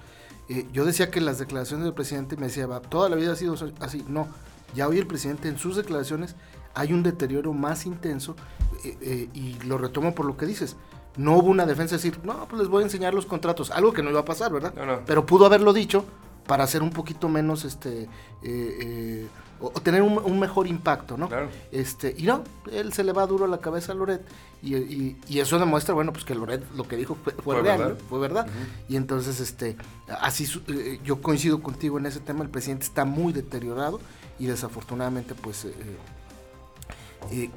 Eh, 0.48 0.66
yo 0.72 0.84
decía 0.84 1.10
que 1.10 1.20
las 1.20 1.38
declaraciones 1.40 1.84
del 1.84 1.94
presidente 1.94 2.36
me 2.36 2.46
decía, 2.46 2.68
"Va, 2.68 2.80
toda 2.80 3.08
la 3.08 3.16
vida 3.16 3.32
ha 3.32 3.36
sido 3.36 3.56
así. 3.80 4.04
No, 4.08 4.28
ya 4.76 4.86
hoy 4.86 4.98
el 4.98 5.08
presidente 5.08 5.48
en 5.48 5.58
sus 5.58 5.74
declaraciones 5.74 6.36
hay 6.74 6.92
un 6.92 7.02
deterioro 7.02 7.52
más 7.52 7.84
intenso 7.84 8.36
eh, 8.84 8.96
eh, 9.00 9.28
y 9.34 9.54
lo 9.64 9.76
retomo 9.78 10.14
por 10.14 10.24
lo 10.26 10.36
que 10.36 10.46
dices. 10.46 10.76
No 11.16 11.36
hubo 11.36 11.48
una 11.50 11.66
defensa 11.66 11.96
de 11.96 12.02
decir, 12.02 12.20
no, 12.24 12.46
pues 12.46 12.60
les 12.60 12.68
voy 12.68 12.82
a 12.82 12.84
enseñar 12.86 13.12
los 13.12 13.26
contratos, 13.26 13.72
algo 13.72 13.92
que 13.92 14.02
no 14.04 14.10
iba 14.10 14.20
a 14.20 14.24
pasar, 14.24 14.52
¿verdad? 14.52 14.72
No, 14.76 14.86
no. 14.86 15.00
Pero 15.04 15.26
pudo 15.26 15.46
haberlo 15.46 15.72
dicho 15.72 16.04
para 16.46 16.64
hacer 16.64 16.82
un 16.82 16.90
poquito 16.90 17.28
menos, 17.28 17.64
este, 17.64 18.02
eh, 18.02 18.08
eh, 18.42 19.26
o, 19.60 19.66
o 19.74 19.80
tener 19.80 20.02
un, 20.02 20.18
un 20.18 20.38
mejor 20.38 20.66
impacto, 20.66 21.16
¿no? 21.16 21.28
Claro. 21.28 21.48
Este, 21.72 22.14
y 22.16 22.24
no, 22.24 22.44
él 22.70 22.92
se 22.92 23.02
le 23.04 23.12
va 23.12 23.26
duro 23.26 23.46
a 23.46 23.48
la 23.48 23.58
cabeza 23.58 23.92
a 23.92 23.94
Loret. 23.94 24.22
Y, 24.62 24.74
y- 24.76 25.16
y 25.28 25.38
eso 25.40 25.58
demuestra, 25.58 25.94
bueno, 25.94 26.12
pues 26.12 26.24
que 26.24 26.34
Loret 26.34 26.62
lo 26.74 26.86
que 26.88 26.96
dijo 26.96 27.16
fue, 27.22 27.32
fue 27.34 27.42
Fue 27.42 27.62
real, 27.62 27.78
verdad. 27.78 27.94
¿no? 28.00 28.08
fue 28.08 28.18
verdad. 28.18 28.46
Y 28.88 28.96
entonces, 28.96 29.40
este, 29.40 29.76
así 30.20 30.46
eh, 30.68 30.98
yo 31.04 31.20
coincido 31.20 31.62
contigo 31.62 31.98
en 31.98 32.06
ese 32.06 32.20
tema. 32.20 32.42
El 32.42 32.50
presidente 32.50 32.84
está 32.84 33.04
muy 33.04 33.32
deteriorado 33.32 34.00
y 34.38 34.46
desafortunadamente, 34.46 35.34
pues, 35.34 35.66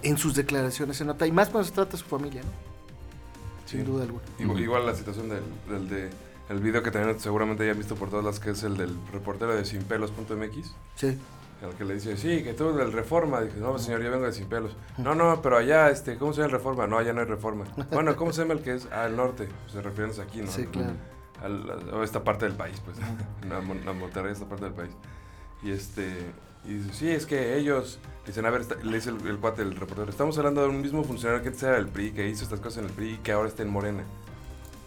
en 0.03 0.17
sus 0.17 0.35
declaraciones 0.35 0.97
se 0.97 1.05
nota. 1.05 1.27
Y 1.27 1.31
más 1.31 1.49
cuando 1.49 1.67
se 1.67 1.73
trata 1.75 1.91
de 1.93 1.97
su 1.97 2.05
familia, 2.05 2.41
¿no? 2.41 2.49
Sin 3.67 3.81
Sí. 3.81 3.85
duda 3.85 4.03
alguna. 4.03 4.23
Igual, 4.39 4.59
igual 4.61 4.85
la 4.85 4.95
situación 4.95 5.29
del, 5.29 5.43
del 5.69 5.89
de 5.89 6.09
el 6.49 6.59
video 6.59 6.81
que 6.83 6.91
también 6.91 7.19
seguramente 7.19 7.65
ya 7.65 7.71
han 7.71 7.77
visto 7.77 7.95
por 7.95 8.09
todas 8.09 8.25
las 8.25 8.39
que 8.39 8.51
es 8.51 8.63
el 8.63 8.75
del 8.77 8.95
reportero 9.13 9.55
de 9.55 9.63
sinpelos.mx 9.65 10.75
Sí. 10.95 11.17
al 11.63 11.73
que 11.77 11.85
le 11.85 11.93
dice, 11.95 12.17
sí, 12.17 12.43
que 12.43 12.53
tú 12.53 12.73
del 12.75 12.91
Reforma. 12.91 13.41
Dije, 13.41 13.59
no, 13.59 13.77
señor, 13.79 14.01
yo 14.01 14.09
vengo 14.11 14.25
de 14.25 14.33
Sin 14.33 14.47
Pelos. 14.47 14.75
No, 14.97 15.13
no, 15.15 15.41
pero 15.41 15.57
allá, 15.57 15.89
este, 15.89 16.17
¿cómo 16.17 16.33
se 16.33 16.37
llama 16.41 16.47
el 16.47 16.51
Reforma? 16.53 16.87
No, 16.87 16.97
allá 16.97 17.13
no 17.13 17.21
hay 17.21 17.27
Reforma. 17.27 17.65
Bueno, 17.91 18.15
¿cómo 18.15 18.31
se 18.33 18.41
llama 18.41 18.53
el 18.55 18.61
que 18.61 18.75
es 18.75 18.85
al 18.91 19.15
norte? 19.15 19.47
Pues 19.63 19.73
se 19.73 19.81
refieren 19.81 20.13
aquí, 20.21 20.41
¿no? 20.41 20.47
Sí, 20.51 20.65
claro. 20.65 20.93
Al- 21.43 21.91
a 22.01 22.03
esta 22.03 22.23
parte 22.23 22.45
del 22.45 22.55
país, 22.55 22.81
pues. 22.83 22.97
a, 23.51 23.59
Mon- 23.61 23.87
a 23.87 23.93
Monterrey, 23.93 24.31
esta 24.33 24.45
parte 24.45 24.65
del 24.65 24.73
país. 24.73 24.91
Y 25.63 25.71
este, 25.71 26.17
y 26.65 26.73
dice, 26.75 26.93
sí, 26.93 27.09
es 27.09 27.25
que 27.25 27.57
ellos, 27.57 27.99
dicen, 28.25 28.45
a 28.45 28.49
ver, 28.49 28.61
está- 28.61 28.75
le 28.75 28.95
dice 28.95 29.09
el, 29.09 29.25
el 29.27 29.37
cuate, 29.37 29.61
el 29.61 29.75
reportero, 29.75 30.09
estamos 30.09 30.37
hablando 30.37 30.61
de 30.61 30.67
un 30.69 30.81
mismo 30.81 31.03
funcionario 31.03 31.41
que 31.41 31.49
antes 31.49 31.63
era 31.63 31.73
del 31.75 31.87
PRI, 31.87 32.11
que 32.11 32.27
hizo 32.27 32.43
estas 32.43 32.59
cosas 32.59 32.79
en 32.79 32.85
el 32.89 32.91
PRI 32.91 33.13
y 33.13 33.17
que 33.17 33.31
ahora 33.33 33.47
está 33.49 33.63
en 33.63 33.69
Morena. 33.69 34.03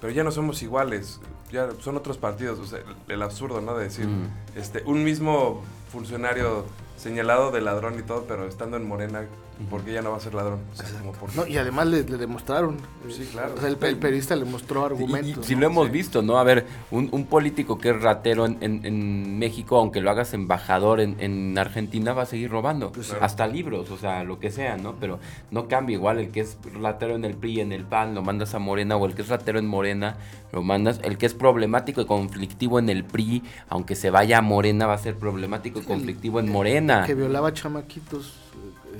Pero 0.03 0.13
ya 0.13 0.23
no 0.25 0.33
somos 0.33 0.63
iguales, 0.63 1.21
ya 1.51 1.69
son 1.81 1.97
otros 1.97 2.19
partidos, 2.19 2.59
o 2.59 2.67
sea, 2.67 2.81
el, 2.81 3.15
el 3.15 3.23
absurdo, 3.23 3.61
¿no? 3.63 3.75
De 3.79 3.85
decir, 3.85 4.07
Mm. 4.07 4.59
este, 4.59 4.83
un 4.85 5.03
mismo 5.05 5.63
funcionario 5.91 6.67
señalado 6.97 7.51
de 7.53 7.61
ladrón 7.63 7.99
y 7.99 8.03
todo, 8.03 8.25
pero 8.29 8.47
estando 8.47 8.77
en 8.77 8.87
Morena, 8.87 9.25
¿por 9.71 9.83
qué 9.83 9.93
ya 9.93 10.03
no 10.03 10.11
va 10.11 10.17
a 10.17 10.21
ser 10.21 10.35
ladrón? 10.35 10.61
O 10.73 10.77
sea, 10.77 10.87
como 11.01 11.13
por 11.13 11.35
No, 11.37 11.47
y 11.47 11.57
además 11.57 11.87
le, 11.87 12.05
le 12.05 12.17
demostraron. 12.17 12.77
Sí, 13.09 13.29
claro. 13.33 13.55
O 13.57 13.61
sea, 13.61 13.69
el, 13.69 13.79
el 13.83 13.97
periodista 13.97 14.37
le 14.37 14.45
mostró 14.45 14.85
argumentos. 14.85 15.45
Y, 15.45 15.49
si 15.49 15.55
¿no? 15.55 15.61
lo 15.63 15.67
hemos 15.67 15.87
Sí. 15.87 15.93
visto, 15.93 16.23
¿no? 16.23 16.39
A 16.39 16.45
ver, 16.45 16.67
un, 16.91 17.09
un 17.13 17.27
político 17.27 17.79
que 17.79 17.91
es 17.91 18.01
ratero 18.03 18.47
en, 18.47 18.59
en- 18.61 18.85
en 18.87 19.39
México, 19.39 19.77
aunque 19.79 20.01
lo 20.01 20.11
hagas 20.11 20.35
embajador 20.35 21.01
en, 21.01 21.17
en 21.21 21.57
Argentina, 21.59 22.13
va 22.13 22.23
a 22.23 22.27
seguir 22.27 22.51
robando. 22.51 22.93
Pues. 22.93 23.13
Hasta 23.21 23.47
libros, 23.47 23.91
o 23.91 23.97
sea, 23.99 24.25
lo 24.25 24.39
que 24.39 24.51
sea, 24.51 24.77
¿no? 24.77 24.95
Pero 25.01 25.19
no 25.51 25.69
cambia 25.69 25.95
igual 25.95 26.19
el 26.19 26.31
que 26.31 26.41
es 26.41 26.59
ratero 26.81 27.15
en 27.17 27.25
el 27.25 27.35
PRI, 27.35 27.61
en 27.61 27.73
el 27.73 27.85
PAN, 27.85 28.15
lo 28.15 28.23
mandas 28.23 28.55
a 28.55 28.59
Morena, 28.59 28.97
o 28.97 29.07
el 29.07 29.15
que 29.15 29.23
es 29.23 29.29
ratero 29.29 29.59
en 29.59 29.67
Morena, 29.67 30.17
lo 30.53 30.63
mandas. 30.63 31.01
El 31.03 31.19
que 31.19 31.27
es 31.27 31.35
problemático 31.35 32.01
y 32.01 32.07
conflictivo 32.07 32.79
en 32.79 32.89
el 32.89 33.05
PRI, 33.05 33.43
aunque 33.69 33.95
se 33.97 34.11
vaya 34.11 34.39
a 34.39 34.43
Morena, 34.43 34.87
va 34.87 34.95
a 34.95 34.99
ser 34.99 35.17
problemático 35.17 35.81
y 35.81 35.83
conflictivo 35.83 36.41
en 36.41 36.51
Morena. 36.51 37.05
Que 37.07 37.15
violaba 37.15 37.53
chamaquitos. 37.53 38.35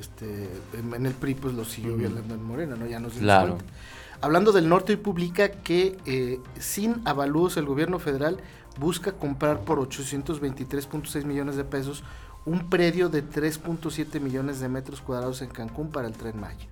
Este, 0.03 0.49
en, 0.75 1.07
el 1.07 1.15
PRI 1.15 1.35
pues 1.35 1.55
lo 1.55 1.65
siguió 1.65 1.97
violando 1.97 2.35
en 2.35 2.43
Morena, 2.45 2.77
¿no? 2.77 2.87
Ya 2.87 3.01
nos 3.01 3.15
Claro. 3.15 3.55
cuenta. 3.55 3.73
Hablando 4.21 4.53
del 4.53 4.69
norte, 4.69 4.93
hoy 4.93 4.99
publica 4.99 5.51
que 5.51 5.97
eh, 6.07 6.41
sin 6.59 7.01
avalúos 7.05 7.57
el 7.57 7.67
gobierno 7.67 7.99
federal 7.99 8.39
busca 8.79 9.13
comprar 9.13 9.61
por 9.61 9.79
823.6 9.81 11.25
millones 11.25 11.57
de 11.57 11.65
pesos 11.65 12.05
un 12.45 12.69
predio 12.71 13.09
de 13.09 13.25
3.7 13.25 14.21
millones 14.21 14.61
de 14.61 14.69
metros 14.69 15.01
cuadrados 15.01 15.43
en 15.43 15.49
Cancún 15.49 15.91
para 15.91 16.09
el 16.09 16.15
Tren 16.15 16.39
Maya. 16.41 16.67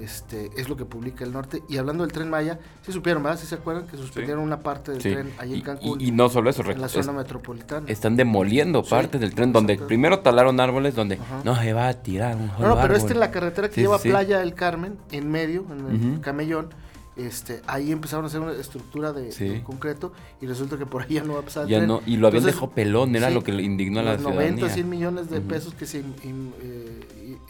Este, 0.00 0.50
es 0.56 0.68
lo 0.68 0.76
que 0.76 0.84
publica 0.84 1.24
el 1.24 1.32
norte. 1.32 1.62
Y 1.68 1.76
hablando 1.78 2.04
del 2.04 2.12
Tren 2.12 2.30
Maya, 2.30 2.58
sí 2.82 2.92
supieron, 2.92 3.22
¿verdad? 3.22 3.38
¿Sí 3.40 3.46
se 3.46 3.56
acuerdan 3.56 3.86
que 3.86 3.96
suspendieron 3.96 4.42
una 4.42 4.60
parte 4.60 4.92
del 4.92 5.02
tren 5.02 5.32
ahí 5.38 5.54
en 5.54 5.60
Cancún? 5.62 6.00
Y, 6.00 6.08
y 6.08 6.10
no 6.12 6.28
solo 6.28 6.50
eso, 6.50 6.62
en 6.70 6.80
la 6.80 6.88
zona 6.88 7.10
es- 7.12 7.16
metropolitana. 7.16 7.88
están 7.88 8.16
demoliendo 8.16 8.82
partes 8.84 9.20
del 9.20 9.34
tren 9.34 9.52
donde 9.52 9.76
primero 9.78 10.20
talaron 10.20 10.60
árboles 10.60 10.94
donde 10.94 11.16
Ajá. 11.16 11.40
no 11.44 11.56
se 11.56 11.72
va 11.72 11.88
a 11.88 11.94
tirar 11.94 12.36
un 12.36 12.46
No, 12.58 12.68
no, 12.76 12.80
pero 12.80 12.94
este 12.96 13.12
en 13.14 13.20
la 13.20 13.30
carretera 13.30 13.68
que 13.68 13.80
lleva 13.80 13.98
sí. 13.98 14.08
Playa 14.08 14.38
del 14.38 14.54
Carmen, 14.54 14.96
en 15.10 15.30
medio, 15.30 15.64
en 15.70 16.14
el 16.14 16.20
camellón, 16.20 16.68
este, 17.16 17.62
ahí 17.66 17.92
empezaron 17.92 18.26
a 18.26 18.28
hacer 18.28 18.40
una 18.40 18.52
estructura 18.52 19.12
de, 19.14 19.32
Sí. 19.32 19.48
de 19.48 19.62
concreto 19.62 20.12
y 20.42 20.46
resulta 20.46 20.76
que 20.76 20.84
por 20.84 21.02
ahí 21.02 21.14
ya 21.14 21.24
no 21.24 21.32
va 21.34 21.40
a 21.40 21.42
pasar 21.42 21.62
el 21.64 21.70
Ya 21.70 21.78
tren. 21.78 21.88
no, 21.88 22.02
y 22.06 22.18
lo 22.18 22.26
habían 22.26 22.40
Entonces, 22.42 22.54
dejado 22.60 22.72
pelón, 22.72 23.16
era 23.16 23.28
sí, 23.28 23.34
lo 23.34 23.42
que 23.42 23.52
le 23.52 23.62
indignó 23.62 24.00
a 24.00 24.02
la 24.02 24.12
los 24.14 24.22
90, 24.22 24.44
ciudadanía. 24.68 24.74
100 24.74 24.90
millones 24.90 25.30
de 25.30 25.40
pesos 25.40 25.74
que 25.74 25.86
se 25.86 26.00
in- 26.00 26.14
in- 26.24 26.52
eh, 26.60 27.00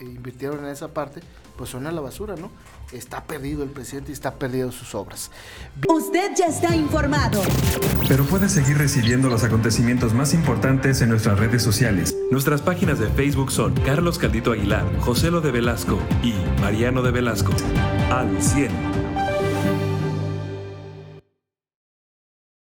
invirtieron 0.01 0.65
en 0.65 0.71
esa 0.71 0.89
parte, 0.89 1.21
pues 1.57 1.71
son 1.71 1.87
a 1.87 1.93
la 1.93 2.01
basura, 2.01 2.35
¿no? 2.37 2.51
Está 2.93 3.25
perdido 3.25 3.63
el 3.63 3.71
presidente 3.71 4.11
y 4.11 4.15
está 4.15 4.35
perdido 4.35 4.71
sus 4.73 4.95
obras. 4.95 5.31
Usted 5.89 6.33
ya 6.37 6.47
está 6.47 6.75
informado. 6.77 7.43
Pero 8.09 8.25
puedes 8.25 8.53
seguir 8.53 8.79
recibiendo 8.79 9.29
los 9.29 9.45
acontecimientos 9.45 10.15
más 10.15 10.35
importantes 10.35 11.01
en 11.03 11.09
nuestras 11.09 11.39
redes 11.39 11.63
sociales. 11.63 12.17
Nuestras 12.31 12.63
páginas 12.63 12.99
de 12.99 13.09
Facebook 13.09 13.51
son 13.51 13.75
Carlos 13.81 14.19
Caldito 14.19 14.53
Aguilar, 14.53 14.85
José 15.01 15.31
Lo 15.31 15.41
de 15.41 15.51
Velasco 15.51 15.99
y 16.23 16.35
Mariano 16.61 17.03
de 17.03 17.11
Velasco. 17.11 17.53
Al 18.11 18.43
100. 18.43 18.96